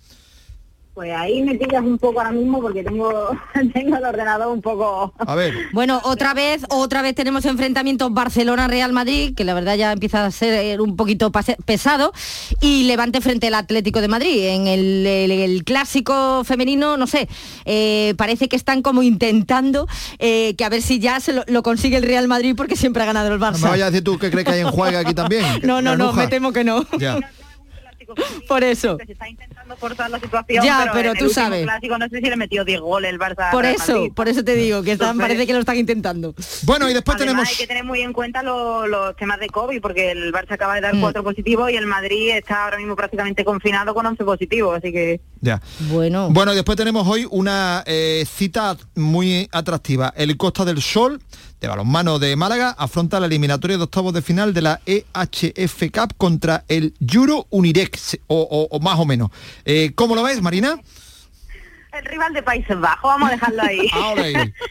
Pues 0.94 1.10
ahí 1.16 1.40
me 1.40 1.54
pillas 1.54 1.82
un 1.82 1.96
poco 1.96 2.20
ahora 2.20 2.32
mismo 2.32 2.60
porque 2.60 2.82
tengo, 2.84 3.30
tengo 3.72 3.96
el 3.96 4.04
ordenador 4.04 4.48
un 4.48 4.60
poco... 4.60 5.14
A 5.18 5.34
ver. 5.34 5.54
Bueno, 5.72 6.02
otra 6.04 6.34
vez, 6.34 6.64
otra 6.68 7.00
vez 7.00 7.14
tenemos 7.14 7.46
enfrentamiento 7.46 8.10
Barcelona-Real 8.10 8.92
Madrid, 8.92 9.34
que 9.34 9.44
la 9.44 9.54
verdad 9.54 9.74
ya 9.76 9.92
empieza 9.92 10.26
a 10.26 10.30
ser 10.30 10.80
un 10.82 10.96
poquito 10.96 11.32
pase- 11.32 11.56
pesado, 11.64 12.12
y 12.60 12.84
Levante 12.84 13.22
frente 13.22 13.46
al 13.46 13.54
Atlético 13.54 14.02
de 14.02 14.08
Madrid. 14.08 14.44
En 14.48 14.66
el, 14.66 15.06
el- 15.06 15.30
el 15.30 15.64
clásico 15.64 16.44
femenino, 16.44 16.98
no 16.98 17.06
sé, 17.06 17.26
eh, 17.64 18.12
parece 18.18 18.48
que 18.50 18.56
están 18.56 18.82
como 18.82 19.02
intentando 19.02 19.88
eh, 20.18 20.54
que 20.58 20.64
a 20.64 20.68
ver 20.68 20.82
si 20.82 20.98
ya 20.98 21.20
se 21.20 21.32
lo, 21.32 21.42
lo 21.46 21.62
consigue 21.62 21.96
el 21.96 22.02
Real 22.02 22.28
Madrid 22.28 22.54
porque 22.54 22.76
siempre 22.76 23.02
ha 23.02 23.06
ganado 23.06 23.32
el 23.32 23.40
No 23.40 23.46
Barça. 23.46 23.62
me 23.62 23.70
vayas 23.70 23.88
a 23.88 23.90
decir 23.92 24.04
tú 24.04 24.18
que 24.18 24.30
crees 24.30 24.46
que 24.46 24.52
hay 24.52 24.60
en 24.60 24.70
juego 24.70 24.98
aquí 24.98 25.14
también. 25.14 25.44
No, 25.62 25.80
no, 25.80 25.96
no, 25.96 26.12
me 26.12 26.26
temo 26.26 26.52
que 26.52 26.64
no. 26.64 26.84
Ya. 26.98 27.18
Por 28.48 28.64
eso. 28.64 28.98
cortar 29.80 30.10
la 30.10 30.20
situación, 30.20 30.64
Ya, 30.64 30.80
pero, 30.80 30.92
pero 30.92 31.10
en 31.12 31.18
tú 31.18 31.24
el 31.26 31.30
sabes. 31.30 31.62
clásico 31.64 31.96
no 31.98 32.08
sé 32.08 32.18
si 32.20 32.28
le 32.28 32.36
metió 32.36 32.64
10 32.64 32.80
goles 32.80 33.10
el 33.10 33.18
Barça. 33.18 33.50
Por 33.50 33.64
eso, 33.64 33.94
Madrid. 33.94 34.12
por 34.14 34.28
eso 34.28 34.44
te 34.44 34.54
digo, 34.54 34.82
que 34.82 34.92
están, 34.92 35.16
parece 35.18 35.46
que 35.46 35.52
lo 35.54 35.60
están 35.60 35.76
intentando. 35.76 36.34
Bueno, 36.64 36.88
y 36.90 36.94
después 36.94 37.16
Además, 37.16 37.32
tenemos... 37.34 37.48
hay 37.50 37.56
que 37.56 37.66
tener 37.66 37.84
muy 37.84 38.00
en 38.02 38.12
cuenta 38.12 38.42
lo- 38.42 38.86
los 38.86 39.16
temas 39.16 39.40
de 39.40 39.48
COVID, 39.48 39.80
porque 39.80 40.10
el 40.10 40.32
Barça 40.32 40.52
acaba 40.52 40.74
de 40.74 40.82
dar 40.82 40.94
Mm. 40.94 41.00
cuatro 41.00 41.24
positivos 41.24 41.70
y 41.70 41.76
el 41.76 41.86
Madrid 41.86 42.30
está 42.36 42.64
ahora 42.64 42.76
mismo 42.76 42.94
prácticamente 42.96 43.44
confinado 43.44 43.94
con 43.94 44.04
11 44.06 44.24
positivos, 44.24 44.76
así 44.76 44.92
que... 44.92 45.20
Ya. 45.40 45.60
Bueno. 45.90 46.28
Bueno, 46.30 46.52
y 46.52 46.54
después 46.56 46.76
tenemos 46.76 47.06
hoy 47.08 47.26
una 47.30 47.82
eh, 47.86 48.24
cita 48.28 48.76
muy 48.94 49.48
atractiva. 49.52 50.12
El 50.16 50.36
Costa 50.36 50.64
del 50.64 50.80
Sol, 50.82 51.20
de 51.62 51.68
balonmano 51.68 52.18
de 52.18 52.34
Málaga, 52.34 52.74
afronta 52.76 53.20
la 53.20 53.26
eliminatoria 53.26 53.76
de 53.76 53.84
octavos 53.84 54.12
de 54.12 54.20
final 54.20 54.52
de 54.52 54.62
la 54.62 54.80
EHF 54.84 55.90
Cup 55.92 56.14
contra 56.16 56.64
el 56.66 56.92
Euro 57.14 57.46
Unirex, 57.50 58.18
o, 58.26 58.40
o- 58.42 58.76
o 58.76 58.80
más 58.80 58.98
o 58.98 59.04
menos. 59.06 59.30
Eh, 59.64 59.92
¿Cómo 59.94 60.16
lo 60.16 60.24
ves, 60.24 60.42
Marina? 60.42 60.76
El 61.92 62.04
rival 62.06 62.32
de 62.32 62.42
Países 62.42 62.78
Bajos, 62.80 63.02
vamos 63.04 63.28
a 63.28 63.32
dejarlo 63.32 63.62
ahí. 63.62 63.88
Ahí. 63.92 64.34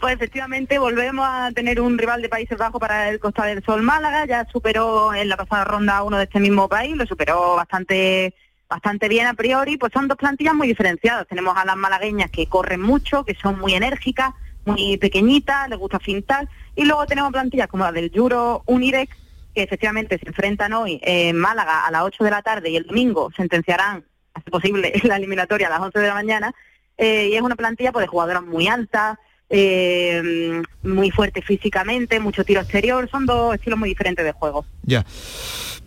Pues 0.00 0.14
efectivamente 0.16 0.76
volvemos 0.80 1.24
a 1.24 1.52
tener 1.54 1.80
un 1.80 1.96
rival 1.96 2.20
de 2.20 2.28
Países 2.28 2.58
Bajos 2.58 2.80
para 2.80 3.08
el 3.10 3.20
Costa 3.20 3.44
del 3.44 3.62
Sol 3.62 3.80
Málaga, 3.82 4.26
ya 4.26 4.44
superó 4.50 5.14
en 5.14 5.28
la 5.28 5.36
pasada 5.36 5.62
ronda 5.62 6.02
uno 6.02 6.16
de 6.16 6.24
este 6.24 6.40
mismo 6.40 6.68
país, 6.68 6.96
lo 6.96 7.06
superó 7.06 7.54
bastante 7.54 8.34
bastante 8.68 9.06
bien 9.08 9.26
a 9.28 9.34
priori, 9.34 9.76
pues 9.76 9.92
son 9.92 10.08
dos 10.08 10.16
plantillas 10.18 10.54
muy 10.54 10.66
diferenciadas. 10.66 11.28
Tenemos 11.28 11.56
a 11.56 11.64
las 11.64 11.76
malagueñas 11.76 12.28
que 12.32 12.46
corren 12.48 12.80
mucho, 12.82 13.22
que 13.24 13.36
son 13.36 13.60
muy 13.60 13.74
enérgicas, 13.74 14.30
muy 14.64 14.96
pequeñitas, 14.96 15.68
les 15.68 15.78
gusta 15.78 15.98
fintar, 15.98 16.48
y 16.74 16.84
luego 16.84 17.06
tenemos 17.06 17.32
plantillas 17.32 17.68
como 17.68 17.84
la 17.84 17.92
del 17.92 18.10
Juro 18.14 18.62
Unirex, 18.66 19.16
que 19.54 19.62
efectivamente 19.62 20.18
se 20.18 20.28
enfrentan 20.28 20.72
hoy 20.72 21.00
en 21.02 21.36
Málaga 21.36 21.86
a 21.86 21.90
las 21.90 22.02
8 22.02 22.24
de 22.24 22.30
la 22.30 22.42
tarde 22.42 22.70
y 22.70 22.76
el 22.76 22.86
domingo 22.86 23.30
sentenciarán, 23.36 24.04
hace 24.34 24.50
posible, 24.50 24.92
la 25.04 25.16
eliminatoria 25.16 25.66
a 25.66 25.70
las 25.70 25.80
11 25.80 25.98
de 25.98 26.08
la 26.08 26.14
mañana, 26.14 26.54
eh, 26.96 27.28
y 27.30 27.36
es 27.36 27.42
una 27.42 27.56
plantilla 27.56 27.92
pues, 27.92 28.04
de 28.04 28.08
jugadoras 28.08 28.42
muy 28.42 28.68
altas, 28.68 29.18
eh, 29.54 30.62
muy 30.82 31.10
fuerte 31.10 31.42
físicamente, 31.42 32.18
mucho 32.18 32.42
tiro 32.42 32.62
exterior, 32.62 33.08
son 33.10 33.26
dos 33.26 33.54
estilos 33.54 33.78
muy 33.78 33.90
diferentes 33.90 34.24
de 34.24 34.32
juego. 34.32 34.64
Ya. 34.82 35.04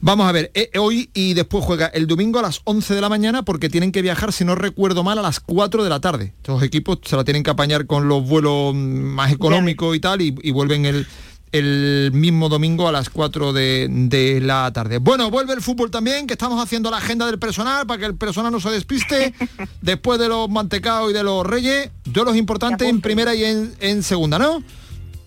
Vamos 0.01 0.27
a 0.27 0.31
ver, 0.31 0.51
eh, 0.53 0.69
hoy 0.77 1.09
y 1.15 1.33
después 1.33 1.65
juega 1.65 1.87
el 1.87 2.05
domingo 2.05 2.37
a 2.37 2.43
las 2.43 2.61
11 2.65 2.93
de 2.93 3.01
la 3.01 3.09
mañana 3.09 3.43
porque 3.43 3.69
tienen 3.69 3.91
que 3.91 4.03
viajar, 4.03 4.31
si 4.33 4.45
no 4.45 4.53
recuerdo 4.53 5.03
mal, 5.03 5.17
a 5.17 5.23
las 5.23 5.39
4 5.39 5.83
de 5.83 5.89
la 5.89 5.99
tarde. 5.99 6.33
Estos 6.37 6.61
equipos 6.61 6.99
se 7.03 7.15
la 7.15 7.23
tienen 7.23 7.41
que 7.41 7.49
apañar 7.49 7.87
con 7.87 8.07
los 8.07 8.23
vuelos 8.23 8.75
mm, 8.75 8.77
más 8.77 9.31
económicos 9.31 9.95
y 9.95 9.99
tal 9.99 10.21
y, 10.21 10.35
y 10.43 10.51
vuelven 10.51 10.85
el, 10.85 11.07
el 11.57 12.11
mismo 12.13 12.49
domingo 12.49 12.87
a 12.87 12.91
las 12.91 13.09
4 13.09 13.53
de, 13.53 13.87
de 13.89 14.41
la 14.41 14.71
tarde. 14.73 14.97
Bueno, 14.97 15.31
vuelve 15.31 15.53
el 15.53 15.61
fútbol 15.61 15.89
también, 15.89 16.27
que 16.27 16.33
estamos 16.33 16.61
haciendo 16.61 16.91
la 16.91 16.97
agenda 16.97 17.25
del 17.25 17.39
personal 17.39 17.87
para 17.87 17.99
que 17.99 18.05
el 18.05 18.15
personal 18.15 18.51
no 18.51 18.59
se 18.59 18.71
despiste. 18.71 19.33
después 19.81 20.19
de 20.19 20.27
los 20.27 20.49
mantecaos 20.49 21.11
y 21.11 21.13
de 21.13 21.23
los 21.23 21.45
reyes, 21.45 21.91
duelos 22.03 22.35
importantes 22.35 22.87
en 22.87 22.99
primera 22.99 23.33
y 23.35 23.45
en, 23.45 23.73
en 23.79 24.03
segunda, 24.03 24.37
¿no? 24.37 24.63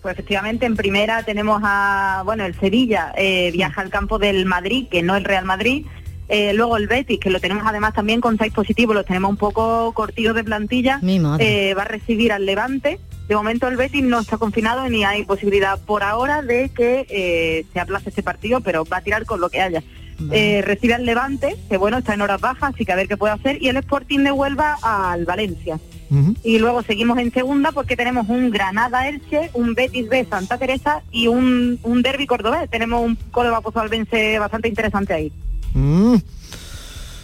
Pues 0.01 0.13
efectivamente 0.13 0.65
en 0.65 0.75
primera 0.75 1.23
tenemos 1.23 1.61
a, 1.63 2.21
bueno, 2.25 2.45
el 2.45 2.57
Sevilla 2.59 3.11
eh, 3.17 3.51
viaja 3.51 3.81
al 3.81 3.89
campo 3.89 4.17
del 4.17 4.45
Madrid, 4.45 4.87
que 4.89 5.01
no 5.01 5.15
el 5.15 5.25
Real 5.25 5.45
Madrid. 5.45 5.85
Eh, 6.29 6.53
luego 6.53 6.77
el 6.77 6.87
Betis, 6.87 7.19
que 7.19 7.31
lo 7.31 7.39
tenemos 7.39 7.65
además 7.65 7.95
también 7.95 8.21
con 8.21 8.37
seis 8.37 8.53
positivos, 8.53 8.95
los 8.95 9.05
tenemos 9.05 9.31
un 9.31 9.37
poco 9.37 9.91
cortidos 9.93 10.35
de 10.35 10.43
plantilla, 10.43 10.99
eh, 11.39 11.73
va 11.75 11.81
a 11.81 11.85
recibir 11.85 12.31
al 12.31 12.45
Levante. 12.45 12.99
De 13.29 13.35
momento 13.35 13.67
el 13.67 13.77
Betis 13.77 14.03
no 14.03 14.19
está 14.19 14.37
confinado 14.37 14.89
ni 14.89 15.03
hay 15.03 15.23
posibilidad 15.23 15.79
por 15.79 16.01
ahora 16.01 16.41
de 16.41 16.69
que 16.69 17.05
eh, 17.09 17.63
se 17.71 17.79
aplace 17.79 18.09
este 18.09 18.23
partido, 18.23 18.61
pero 18.61 18.85
va 18.85 18.97
a 18.97 19.01
tirar 19.01 19.25
con 19.25 19.39
lo 19.39 19.49
que 19.49 19.61
haya. 19.61 19.83
Eh, 20.31 20.63
recibe 20.65 20.95
al 20.95 21.05
Levante, 21.05 21.55
que 21.69 21.77
bueno, 21.77 21.99
está 21.99 22.15
en 22.15 22.21
horas 22.21 22.41
bajas, 22.41 22.73
así 22.73 22.85
que 22.85 22.91
a 22.91 22.95
ver 22.95 23.07
qué 23.07 23.17
puede 23.17 23.33
hacer, 23.33 23.61
y 23.61 23.69
el 23.69 23.77
Sporting 23.77 24.19
de 24.23 24.31
Huelva 24.31 24.77
al 24.81 25.25
Valencia. 25.25 25.79
Y 26.43 26.57
luego 26.57 26.81
seguimos 26.81 27.19
en 27.19 27.31
segunda 27.31 27.71
porque 27.71 27.95
tenemos 27.95 28.27
un 28.29 28.49
Granada 28.49 29.07
Elche, 29.07 29.51
un 29.53 29.75
Betis 29.75 30.09
B 30.09 30.25
Santa 30.27 30.57
Teresa 30.57 31.03
y 31.11 31.27
un, 31.27 31.79
un 31.83 32.01
derby 32.01 32.25
cordobés. 32.25 32.67
Tenemos 32.67 33.05
un 33.05 33.15
Córdoba 33.29 33.61
Pozalbense 33.61 34.39
bastante 34.39 34.69
interesante 34.69 35.13
ahí. 35.13 35.31
Mm. 35.75 36.15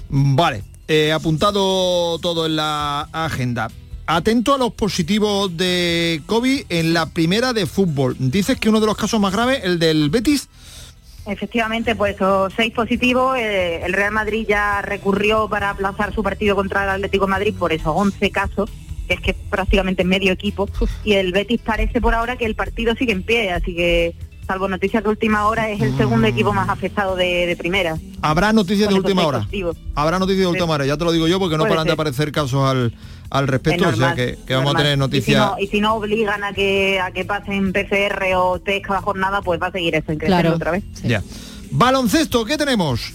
Vale, 0.09 0.63
eh, 0.87 1.11
apuntado 1.11 2.19
todo 2.19 2.45
en 2.45 2.57
la 2.57 3.09
agenda. 3.11 3.71
Atento 4.07 4.53
a 4.53 4.57
los 4.57 4.73
positivos 4.73 5.55
de 5.57 6.21
COVID 6.27 6.65
en 6.69 6.93
la 6.93 7.07
primera 7.07 7.53
de 7.53 7.65
fútbol. 7.65 8.15
Dices 8.19 8.59
que 8.59 8.69
uno 8.69 8.79
de 8.79 8.85
los 8.85 8.97
casos 8.97 9.19
más 9.19 9.33
graves, 9.33 9.61
el 9.63 9.79
del 9.79 10.09
Betis, 10.09 10.47
Efectivamente, 11.27 11.95
pues 11.95 12.15
esos 12.15 12.53
seis 12.55 12.71
positivos, 12.71 13.35
eh, 13.35 13.81
el 13.83 13.93
Real 13.93 14.11
Madrid 14.11 14.45
ya 14.47 14.83
recurrió 14.83 15.49
para 15.49 15.71
aplazar 15.71 16.13
su 16.13 16.21
partido 16.21 16.55
contra 16.55 16.83
el 16.83 16.89
Atlético 16.91 17.25
de 17.25 17.31
Madrid 17.31 17.55
por 17.57 17.73
esos 17.73 17.93
11 17.95 18.29
casos 18.29 18.69
que 19.07 19.13
es 19.13 19.21
que 19.21 19.33
prácticamente 19.33 20.03
medio 20.03 20.31
equipo, 20.31 20.69
y 21.03 21.13
el 21.13 21.31
Betis 21.31 21.61
parece 21.61 22.01
por 22.01 22.13
ahora 22.13 22.37
que 22.37 22.45
el 22.45 22.55
partido 22.55 22.95
sigue 22.95 23.13
en 23.13 23.23
pie, 23.23 23.51
así 23.51 23.75
que 23.75 24.15
salvo 24.45 24.67
noticias 24.67 25.03
de 25.03 25.09
última 25.09 25.47
hora, 25.47 25.69
es 25.69 25.81
el 25.81 25.95
segundo 25.97 26.27
equipo 26.27 26.53
más 26.53 26.69
afectado 26.69 27.15
de, 27.15 27.45
de 27.47 27.55
primera. 27.55 27.97
Habrá 28.21 28.53
noticias 28.53 28.89
de 28.89 28.95
última 28.95 29.25
hora. 29.25 29.39
positivos. 29.39 29.77
Habrá 29.95 30.19
noticias 30.19 30.41
de 30.41 30.47
última 30.47 30.73
hora, 30.73 30.85
ya 30.85 30.97
te 30.97 31.03
lo 31.05 31.11
digo 31.11 31.27
yo, 31.27 31.39
porque 31.39 31.57
no 31.57 31.63
Puede 31.63 31.71
paran 31.73 31.87
de 31.87 31.93
aparecer 31.93 32.31
casos 32.31 32.63
al, 32.69 32.93
al 33.29 33.47
respecto, 33.47 33.87
Es 33.89 33.95
o 33.95 33.97
sea 33.97 34.13
que, 34.15 34.37
que 34.45 34.53
vamos 34.55 34.75
a 34.75 34.77
tener 34.77 34.91
Y 34.91 34.95
si, 34.95 34.99
noticias. 34.99 35.45
no, 35.51 35.55
y 35.59 35.67
si 35.67 35.81
no 35.81 35.95
obligan 35.95 36.43
a 36.43 36.53
que 36.53 36.99
a 36.99 37.11
que 37.11 37.25
pasen 37.25 37.73
PCR 37.73 38.23
o 38.35 38.59
test 38.59 38.85
cada 38.85 39.01
jornada, 39.01 39.41
pues 39.41 39.61
va 39.61 39.67
a 39.67 39.71
seguir 39.71 39.95
eso 39.95 40.11
en 40.11 40.17
crecer 40.19 40.41
Claro. 40.41 40.55
otra 40.55 40.71
vez. 40.71 40.83
Ya. 41.03 41.23
Baloncesto, 41.71 42.45
¿qué 42.45 42.57
tenemos? 42.57 43.11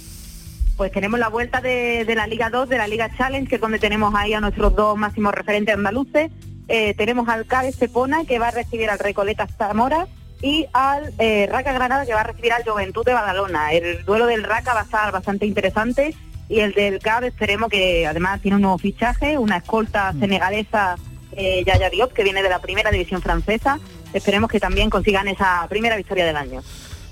Pues 0.77 0.93
tenemos 0.93 1.21
la 1.21 1.29
vuelta 1.29 1.61
de, 1.61 2.05
de 2.07 2.14
la 2.14 2.27
Liga 2.27 2.49
2, 2.51 2.69
de 2.69 2.79
la 2.79 2.88
Liga 2.88 3.11
Challenge, 3.16 3.47
que 3.49 3.57
es 3.57 3.61
donde 3.61 3.79
tenemos 3.79 4.14
ahí 4.14 4.33
a 4.35 4.40
nuestros 4.40 4.75
dos 4.75 4.97
máximos 4.97 5.35
referentes 5.35 5.75
andaluces. 5.75 6.31
Eh, 6.69 6.95
tenemos 6.97 7.29
al 7.29 7.47
CADE 7.47 7.73
Sepona, 7.73 8.25
que 8.25 8.38
va 8.38 8.49
a 8.49 8.51
recibir 8.53 8.88
al 8.90 8.99
Recoleta 8.99 9.47
Zamora, 9.59 10.07
y 10.42 10.66
al 10.72 11.12
eh, 11.18 11.48
Raca 11.50 11.72
Granada, 11.72 12.07
que 12.07 12.14
va 12.14 12.20
a 12.20 12.24
recibir 12.24 12.53
al 12.53 12.64
Juventud 12.64 13.05
de 13.05 13.12
Badalona. 13.12 13.72
El 13.72 14.05
duelo 14.05 14.26
del 14.26 14.44
Raca 14.44 14.74
va 14.74 14.81
a 14.81 14.85
estar 14.85 15.12
bastante 15.12 15.46
interesante, 15.46 16.14
y 16.48 16.61
el 16.61 16.72
del 16.72 16.98
CADE 16.98 17.29
esperemos 17.29 17.70
que 17.70 18.07
además 18.07 18.40
tiene 18.40 18.57
un 18.57 18.62
nuevo 18.62 18.79
fichaje, 18.79 19.38
una 19.38 19.59
escolta 19.59 20.12
senegalesa, 20.18 20.96
eh, 21.33 21.62
Yaya 21.64 21.90
Diop, 21.90 22.12
que 22.12 22.24
viene 22.24 22.42
de 22.42 22.48
la 22.48 22.61
primera 22.61 22.90
división 22.90 23.22
francesa. 23.22 23.79
Esperemos 24.12 24.50
que 24.50 24.59
también 24.59 24.90
consigan 24.90 25.29
esa 25.29 25.64
primera 25.68 25.96
victoria 25.96 26.26
del 26.26 26.37
año. 26.37 26.62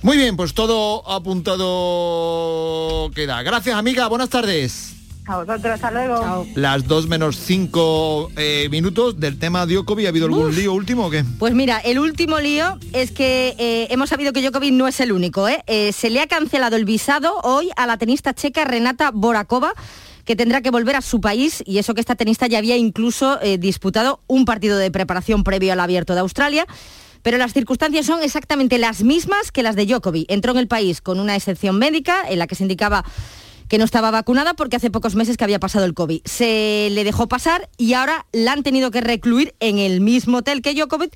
Muy 0.02 0.16
bien, 0.16 0.36
pues 0.36 0.54
todo 0.54 1.08
apuntado 1.08 3.10
queda. 3.14 3.42
Gracias, 3.42 3.76
amiga. 3.76 4.08
Buenas 4.08 4.28
tardes. 4.28 4.97
A 5.28 5.36
vosotros, 5.36 5.74
hasta 5.74 5.90
luego. 5.90 6.46
Las 6.54 6.86
2 6.86 7.06
menos 7.06 7.36
5 7.36 8.30
minutos 8.70 9.20
del 9.20 9.38
tema 9.38 9.66
Djokovic. 9.66 10.06
¿Ha 10.06 10.08
habido 10.08 10.26
algún 10.26 10.46
Uf. 10.48 10.56
lío 10.56 10.72
último 10.72 11.06
o 11.06 11.10
qué? 11.10 11.22
Pues 11.38 11.54
mira, 11.54 11.78
el 11.78 11.98
último 11.98 12.40
lío 12.40 12.78
es 12.94 13.10
que 13.10 13.54
eh, 13.58 13.88
hemos 13.90 14.08
sabido 14.08 14.32
que 14.32 14.40
Djokovic 14.40 14.72
no 14.72 14.88
es 14.88 15.00
el 15.00 15.12
único. 15.12 15.46
¿eh? 15.46 15.62
Eh, 15.66 15.92
se 15.92 16.08
le 16.08 16.20
ha 16.20 16.26
cancelado 16.26 16.76
el 16.76 16.86
visado 16.86 17.38
hoy 17.42 17.70
a 17.76 17.86
la 17.86 17.98
tenista 17.98 18.32
checa 18.32 18.64
Renata 18.64 19.10
Borakova 19.12 19.74
que 20.24 20.36
tendrá 20.36 20.60
que 20.60 20.70
volver 20.70 20.94
a 20.96 21.00
su 21.00 21.20
país 21.20 21.62
y 21.64 21.78
eso 21.78 21.94
que 21.94 22.00
esta 22.00 22.14
tenista 22.14 22.46
ya 22.46 22.58
había 22.58 22.76
incluso 22.76 23.40
eh, 23.40 23.56
disputado 23.56 24.20
un 24.26 24.44
partido 24.44 24.76
de 24.76 24.90
preparación 24.90 25.42
previo 25.42 25.72
al 25.72 25.80
abierto 25.80 26.14
de 26.14 26.20
Australia. 26.20 26.66
Pero 27.22 27.38
las 27.38 27.52
circunstancias 27.52 28.06
son 28.06 28.22
exactamente 28.22 28.78
las 28.78 29.02
mismas 29.02 29.50
que 29.52 29.62
las 29.62 29.74
de 29.74 29.86
Djokovic. 29.86 30.30
Entró 30.30 30.52
en 30.52 30.58
el 30.58 30.68
país 30.68 31.00
con 31.00 31.18
una 31.18 31.34
excepción 31.34 31.78
médica 31.78 32.28
en 32.28 32.38
la 32.38 32.46
que 32.46 32.54
se 32.54 32.64
indicaba 32.64 33.04
que 33.68 33.78
no 33.78 33.84
estaba 33.84 34.10
vacunada 34.10 34.54
porque 34.54 34.76
hace 34.76 34.90
pocos 34.90 35.14
meses 35.14 35.36
que 35.36 35.44
había 35.44 35.60
pasado 35.60 35.84
el 35.84 35.94
COVID. 35.94 36.20
Se 36.24 36.88
le 36.90 37.04
dejó 37.04 37.28
pasar 37.28 37.68
y 37.76 37.94
ahora 37.94 38.26
la 38.32 38.52
han 38.52 38.62
tenido 38.62 38.90
que 38.90 39.00
recluir 39.00 39.54
en 39.60 39.78
el 39.78 40.00
mismo 40.00 40.38
hotel 40.38 40.62
que 40.62 40.74
Djokovic 40.74 41.12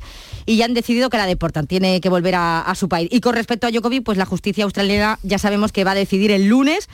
y 0.46 0.56
ya 0.56 0.66
han 0.66 0.74
decidido 0.74 1.10
que 1.10 1.16
la 1.16 1.26
deportan, 1.26 1.66
tiene 1.66 2.00
que 2.00 2.08
volver 2.08 2.34
a, 2.36 2.72
su 2.76 2.88
país. 2.88 3.08
Y 3.10 3.20
con 3.20 3.34
respecto 3.34 3.66
a 3.66 3.70
Djokovic, 3.70 4.04
pues 4.04 4.18
la 4.18 4.26
justicia 4.26 4.64
australiana 4.64 5.18
ya 5.22 5.38
sabemos 5.38 5.72
que 5.72 5.84
va 5.84 5.92
a 5.92 5.96
decidir 5.96 6.30
el 6.30 6.46
lunes. 6.46 6.88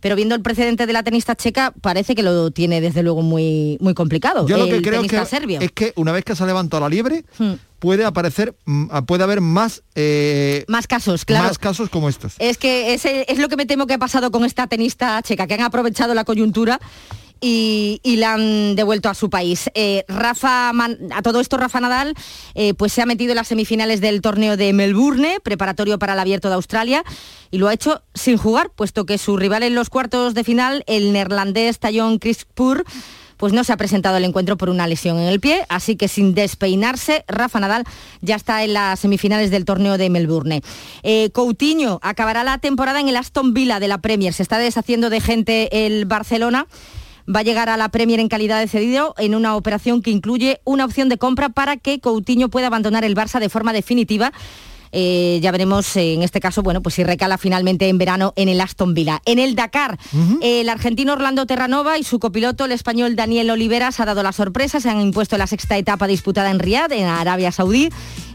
Pero 0.00 0.16
viendo 0.16 0.34
el 0.34 0.40
precedente 0.42 0.86
de 0.86 0.92
la 0.92 1.02
tenista 1.02 1.36
checa, 1.36 1.72
parece 1.80 2.14
que 2.14 2.22
lo 2.22 2.50
tiene 2.50 2.80
desde 2.80 3.02
luego 3.02 3.22
muy, 3.22 3.76
muy 3.80 3.94
complicado. 3.94 4.46
Yo 4.48 4.56
lo 4.56 4.64
el 4.64 4.70
que 4.70 4.82
creo 4.82 5.02
que, 5.02 5.24
serbio. 5.26 5.60
es 5.60 5.70
que 5.72 5.92
una 5.96 6.12
vez 6.12 6.24
que 6.24 6.34
se 6.34 6.42
ha 6.42 6.46
levantado 6.46 6.80
la 6.82 6.88
liebre, 6.88 7.24
Hmm. 7.38 7.52
puede 7.78 8.04
aparecer, 8.04 8.54
mm, 8.66 8.88
puede 9.06 9.24
haber 9.24 9.40
más, 9.40 9.82
eh, 9.94 10.64
Más 10.68 10.86
casos, 10.86 11.24
claro. 11.24 11.48
más 11.48 11.58
casos 11.58 11.88
como 11.90 12.08
estos. 12.08 12.34
Es 12.38 12.56
que 12.58 12.94
ese 12.94 13.24
es 13.28 13.38
lo 13.38 13.48
que 13.48 13.56
me 13.56 13.66
temo 13.66 13.86
que 13.86 13.94
ha 13.94 13.98
pasado 13.98 14.30
con 14.30 14.44
esta 14.44 14.66
tenista 14.66 15.20
checa, 15.22 15.46
que 15.46 15.54
han 15.54 15.62
aprovechado 15.62 16.14
la 16.14 16.24
coyuntura 16.24 16.80
y, 17.40 18.00
la 18.18 18.34
han 18.34 18.76
devuelto 18.76 19.08
a 19.08 19.14
su 19.14 19.30
país. 19.30 19.70
Eh, 19.74 20.04
Rafa, 20.08 20.70
a 20.70 21.22
todo 21.22 21.40
esto 21.40 21.56
Rafa 21.56 21.80
Nadal, 21.80 22.14
eh, 22.54 22.74
pues 22.74 22.92
se 22.92 23.02
ha 23.02 23.06
metido 23.06 23.32
en 23.32 23.36
las 23.36 23.48
semifinales 23.48 24.00
del 24.00 24.20
torneo 24.20 24.56
de 24.56 24.72
Melbourne, 24.72 25.38
preparatorio 25.42 25.98
para 25.98 26.12
el 26.12 26.18
Abierto 26.18 26.48
de 26.48 26.54
Australia, 26.54 27.02
y 27.50 27.58
lo 27.58 27.68
ha 27.68 27.74
hecho 27.74 28.02
sin 28.14 28.36
jugar, 28.36 28.70
puesto 28.74 29.06
que 29.06 29.18
su 29.18 29.36
rival 29.36 29.62
en 29.62 29.74
los 29.74 29.90
cuartos 29.90 30.34
de 30.34 30.44
final, 30.44 30.84
el 30.86 31.12
neerlandés 31.12 31.78
Tayon 31.78 32.18
Krispur, 32.18 32.84
pues 33.40 33.54
no 33.54 33.64
se 33.64 33.72
ha 33.72 33.78
presentado 33.78 34.16
al 34.16 34.24
encuentro 34.24 34.58
por 34.58 34.68
una 34.68 34.86
lesión 34.86 35.18
en 35.18 35.26
el 35.26 35.40
pie, 35.40 35.64
así 35.70 35.96
que 35.96 36.08
sin 36.08 36.34
despeinarse, 36.34 37.24
Rafa 37.26 37.58
Nadal 37.58 37.84
ya 38.20 38.36
está 38.36 38.62
en 38.64 38.74
las 38.74 39.00
semifinales 39.00 39.50
del 39.50 39.64
torneo 39.64 39.96
de 39.96 40.10
Melbourne. 40.10 40.60
Eh, 41.02 41.30
Coutinho 41.32 42.00
acabará 42.02 42.44
la 42.44 42.58
temporada 42.58 43.00
en 43.00 43.08
el 43.08 43.16
Aston 43.16 43.54
Villa 43.54 43.80
de 43.80 43.88
la 43.88 43.96
Premier, 43.96 44.34
se 44.34 44.42
está 44.42 44.58
deshaciendo 44.58 45.08
de 45.08 45.22
gente 45.22 45.86
el 45.86 46.04
Barcelona. 46.04 46.66
Va 47.28 47.40
a 47.40 47.42
llegar 47.42 47.68
a 47.68 47.76
la 47.76 47.88
Premier 47.88 48.20
en 48.20 48.28
calidad 48.28 48.60
de 48.60 48.68
cedido 48.68 49.14
en 49.18 49.34
una 49.34 49.56
operación 49.56 50.02
que 50.02 50.10
incluye 50.10 50.60
una 50.64 50.84
opción 50.84 51.08
de 51.08 51.18
compra 51.18 51.48
para 51.48 51.76
que 51.76 52.00
Coutinho 52.00 52.48
pueda 52.48 52.68
abandonar 52.68 53.04
el 53.04 53.14
Barça 53.14 53.40
de 53.40 53.48
forma 53.48 53.72
definitiva. 53.72 54.32
Eh, 54.92 55.38
ya 55.40 55.52
veremos 55.52 55.96
eh, 55.96 56.14
en 56.14 56.22
este 56.22 56.40
caso, 56.40 56.62
bueno, 56.62 56.82
pues 56.82 56.96
si 56.96 57.04
recala 57.04 57.38
finalmente 57.38 57.88
en 57.88 57.98
verano 57.98 58.32
en 58.36 58.48
el 58.48 58.60
Aston 58.60 58.94
Villa. 58.94 59.22
En 59.24 59.38
el 59.38 59.54
Dakar, 59.54 59.98
eh, 60.42 60.62
el 60.62 60.68
argentino 60.68 61.12
Orlando 61.12 61.46
Terranova 61.46 61.98
y 61.98 62.02
su 62.02 62.18
copiloto, 62.18 62.64
el 62.64 62.72
español 62.72 63.16
Daniel 63.16 63.50
Oliveras, 63.50 64.00
ha 64.00 64.04
dado 64.04 64.22
la 64.22 64.32
sorpresa, 64.32 64.80
se 64.80 64.90
han 64.90 65.00
impuesto 65.00 65.38
la 65.38 65.46
sexta 65.46 65.78
etapa 65.78 66.06
disputada 66.06 66.50
en 66.50 66.58
Riad, 66.58 66.92
en 66.92 67.06
Arabia 67.06 67.52
Saudí, 67.52 67.90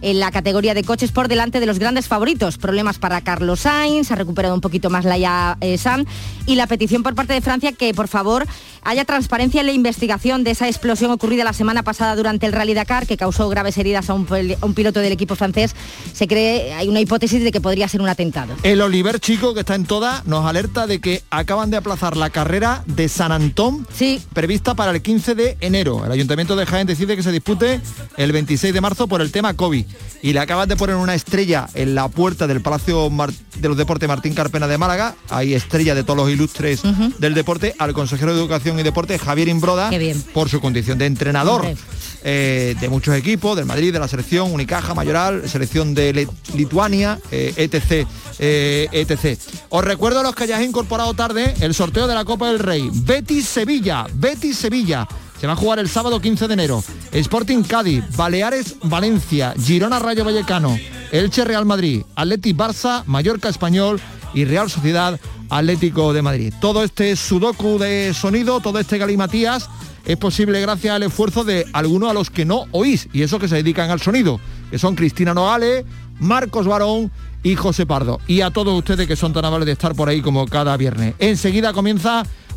en 0.06 0.20
la 0.20 0.30
categoría 0.30 0.76
de 0.76 0.84
coches 0.84 1.12
por 1.12 1.28
delante 1.28 1.60
de 1.60 1.66
los 1.66 1.80
grandes 1.80 2.08
favoritos. 2.08 2.60
Problemas 2.60 3.00
para 3.00 3.22
Carlos 3.22 3.62
Sainz, 3.62 4.12
ha 4.12 4.16
recuperado 4.16 4.54
un 4.54 4.62
poquito 4.62 4.92
más 4.92 5.04
la 5.04 5.58
eh, 5.62 5.78
Sam 5.80 6.06
y 6.46 6.54
la 6.56 6.68
petición 6.68 7.02
por 7.02 7.16
parte 7.16 7.34
de 7.34 7.42
Francia 7.42 7.72
que 7.72 7.92
por 7.96 8.08
favor 8.08 8.46
haya 8.84 9.04
transparencia 9.04 9.62
en 9.62 9.66
la 9.66 9.74
investigación 9.74 10.44
de 10.44 10.52
esa 10.52 10.68
explosión 10.68 11.10
ocurrida 11.10 11.44
la 11.44 11.54
semana 11.54 11.82
pasada 11.82 12.16
durante 12.16 12.46
el 12.46 12.54
Rally 12.54 12.76
Dakar 12.76 13.08
que 13.08 13.18
causó 13.18 13.50
graves 13.50 13.80
heridas 13.80 14.12
a 14.12 14.14
un, 14.14 14.28
a 14.62 14.66
un 14.66 14.76
piloto 14.76 15.00
del 15.00 15.12
equipo 15.12 15.36
francés. 15.36 15.76
Se 16.14 16.28
cree, 16.28 16.72
hay 16.74 16.88
una 16.88 17.00
hipótesis 17.00 17.44
de 17.44 17.52
que 17.52 17.60
podría 17.60 17.88
ser 17.88 18.00
un 18.00 18.08
atentado. 18.08 18.54
El 18.62 18.82
Oliver 18.82 19.20
Chico, 19.20 19.56
que 19.56 19.62
está 19.62 19.74
en 19.74 19.86
toda, 19.86 20.22
nos 20.28 20.46
alerta 20.46 20.86
de 20.86 21.02
que 21.02 21.24
acaban 21.32 21.72
de 21.72 21.78
aplazar 21.78 22.16
la 22.16 22.30
carrera 22.30 22.84
de 22.86 23.10
San 23.10 23.32
Antón, 23.32 23.88
prevista 24.34 24.76
para 24.76 24.92
el 24.92 25.02
15 25.02 25.34
de 25.34 25.58
enero. 25.62 26.06
El 26.06 26.12
Ayuntamiento 26.12 26.56
de 26.56 26.68
Jaén 26.68 26.86
decide 26.86 27.16
que 27.16 27.24
se 27.24 27.32
dispute 27.32 27.82
el 28.18 28.32
26 28.32 28.72
de 28.72 28.82
marzo 28.82 29.08
por 29.08 29.22
el 29.22 29.32
tema 29.32 29.56
COVID. 29.56 29.86
Y 30.22 30.34
le 30.34 30.40
acaban 30.40 30.68
de 30.68 30.76
poner 30.76 30.96
una 30.96 31.14
estrella 31.14 31.68
en 31.76 31.94
la 31.94 32.08
puerta 32.08 32.48
del 32.48 32.62
Palacio 32.62 33.10
Mar- 33.12 33.32
de 33.60 33.68
los 33.68 33.78
Deportes 33.78 34.08
Martín 34.10 34.34
Carpena 34.34 34.68
de 34.68 34.78
Málaga. 34.78 35.14
Hay 35.30 35.54
estrella 35.54 35.94
de 35.94 36.04
todos 36.04 36.18
los 36.18 36.30
ilustres 36.32 36.82
del 37.20 37.34
deporte 37.36 37.76
al 37.78 37.94
consejero 37.94 38.34
de 38.34 38.40
Educación 38.40 38.80
y 38.80 38.84
Deporte, 38.84 39.20
Javier 39.20 39.50
Imbroda, 39.50 39.90
por 40.34 40.50
su 40.50 40.60
condición 40.62 40.98
de 40.98 41.06
entrenador 41.06 41.62
eh, 42.24 42.76
de 42.80 42.90
muchos 42.90 43.16
equipos, 43.16 43.56
del 43.56 43.66
Madrid, 43.66 43.94
de 43.94 44.00
la 44.00 44.08
selección, 44.08 44.52
Unicaja, 44.52 44.96
Mayoral, 44.96 45.48
selección 45.48 45.94
de 45.94 46.28
Lituania, 46.56 47.20
eh, 47.32 47.54
etc, 47.58 48.08
eh, 48.40 48.88
etc. 48.94 49.40
Os 49.70 49.84
recuerdo 49.84 50.22
a 50.22 50.24
los 50.24 50.34
que 50.36 50.46
hayáis 50.46 50.68
incorporado 50.68 51.14
tarde 51.14 51.54
el 51.60 51.76
sorteo 51.76 52.08
de 52.08 52.16
la 52.16 52.26
Copa 52.26 52.48
del 52.48 52.58
Rey. 52.60 52.90
Betis 52.92 53.46
Sevilla, 53.48 54.08
Betis 54.12 54.58
Sevilla. 54.58 55.08
Va 55.48 55.54
a 55.54 55.58
jugar 55.58 55.80
el 55.80 55.90
sábado 55.90 56.22
15 56.22 56.48
de 56.48 56.54
enero. 56.54 56.84
Sporting 57.12 57.64
Cádiz, 57.64 58.04
Baleares 58.16 58.76
Valencia, 58.84 59.54
Girona 59.60 60.00
Rayo 60.00 60.26
Vallecano, 60.26 60.78
Elche 61.12 61.46
Real 61.46 61.66
Madrid, 61.66 62.04
Atleti 62.16 62.54
Barça, 62.54 63.04
Mallorca 63.06 63.50
Español 63.50 64.00
y 64.34 64.46
Real 64.46 64.70
Sociedad 64.70 65.20
Atlético 65.50 66.14
de 66.14 66.22
Madrid. 66.22 66.54
Todo 66.60 66.84
este 66.84 67.16
sudoku 67.16 67.78
de 67.78 68.14
sonido, 68.14 68.60
todo 68.60 68.80
este 68.80 68.98
galimatías 68.98 69.70
es 70.06 70.18
posible 70.18 70.62
gracias 70.62 70.96
al 70.96 71.04
esfuerzo 71.04 71.44
de 71.44 71.66
algunos 71.74 72.10
a 72.10 72.14
los 72.14 72.30
que 72.30 72.46
no 72.46 72.66
oís 72.72 73.10
y 73.12 73.24
esos 73.24 73.40
que 73.40 73.48
se 73.48 73.56
dedican 73.56 73.90
al 73.90 74.00
sonido, 74.00 74.40
que 74.70 74.78
son 74.78 74.96
Cristina 74.96 75.34
Nogales, 75.34 75.84
Marcos 76.20 76.68
Barón 76.68 77.12
y 77.44 77.56
José 77.56 77.86
Pardo. 77.86 78.20
Y 78.28 78.42
a 78.42 78.52
todos 78.52 78.78
ustedes 78.78 79.08
que 79.08 79.16
son 79.16 79.34
tan 79.34 79.46
amables 79.46 79.66
de 79.66 79.72
estar 79.72 79.96
por 79.96 80.10
ahí 80.10 80.22
como 80.22 80.46
cada 80.48 80.78
viernes. 80.78 81.16
Enseguida 81.20 81.74
comienza 81.74 82.24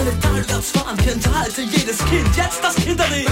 alle 0.00 0.18
talwärts 0.18 0.70
fahren, 0.70 0.96
kennt 0.96 1.26
heute 1.26 1.62
jedes 1.62 1.98
Kind. 2.06 2.36
Jetzt 2.36 2.62
das 2.62 2.74
Kinderlied. 2.76 3.28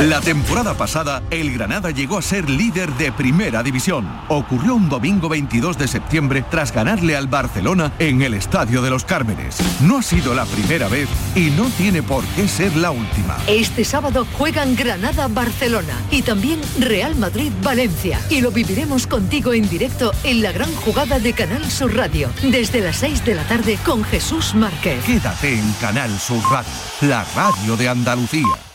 La 0.00 0.20
temporada 0.20 0.74
pasada, 0.74 1.22
el 1.30 1.52
Granada 1.52 1.92
llegó 1.92 2.18
a 2.18 2.22
ser 2.22 2.50
líder 2.50 2.92
de 2.94 3.12
primera 3.12 3.62
división. 3.62 4.04
Ocurrió 4.28 4.74
un 4.74 4.88
domingo 4.88 5.28
22 5.28 5.78
de 5.78 5.86
septiembre 5.86 6.44
tras 6.50 6.72
ganarle 6.72 7.16
al 7.16 7.28
Barcelona 7.28 7.92
en 8.00 8.20
el 8.20 8.34
Estadio 8.34 8.82
de 8.82 8.90
los 8.90 9.04
Cármenes. 9.04 9.56
No 9.82 9.98
ha 9.98 10.02
sido 10.02 10.34
la 10.34 10.46
primera 10.46 10.88
vez 10.88 11.08
y 11.36 11.50
no 11.50 11.70
tiene 11.78 12.02
por 12.02 12.24
qué 12.34 12.48
ser 12.48 12.74
la 12.76 12.90
última. 12.90 13.36
Este 13.46 13.84
sábado 13.84 14.26
juegan 14.36 14.74
Granada-Barcelona 14.74 15.94
y 16.10 16.22
también 16.22 16.60
Real 16.80 17.14
Madrid-Valencia. 17.14 18.18
Y 18.30 18.40
lo 18.40 18.50
viviremos 18.50 19.06
contigo 19.06 19.52
en 19.52 19.68
directo 19.68 20.10
en 20.24 20.42
la 20.42 20.50
gran 20.50 20.74
jugada 20.74 21.20
de 21.20 21.32
Canal 21.34 21.70
Sur 21.70 21.94
Radio, 21.94 22.30
desde 22.42 22.80
las 22.80 22.96
6 22.96 23.24
de 23.24 23.36
la 23.36 23.44
tarde 23.44 23.78
con 23.86 24.02
Jesús 24.02 24.56
Márquez. 24.56 25.04
Quédate 25.04 25.54
en 25.54 25.72
Canal 25.74 26.18
Sur 26.18 26.42
Radio, 26.50 26.72
la 27.02 27.24
radio 27.36 27.76
de 27.76 27.88
Andalucía. 27.88 28.73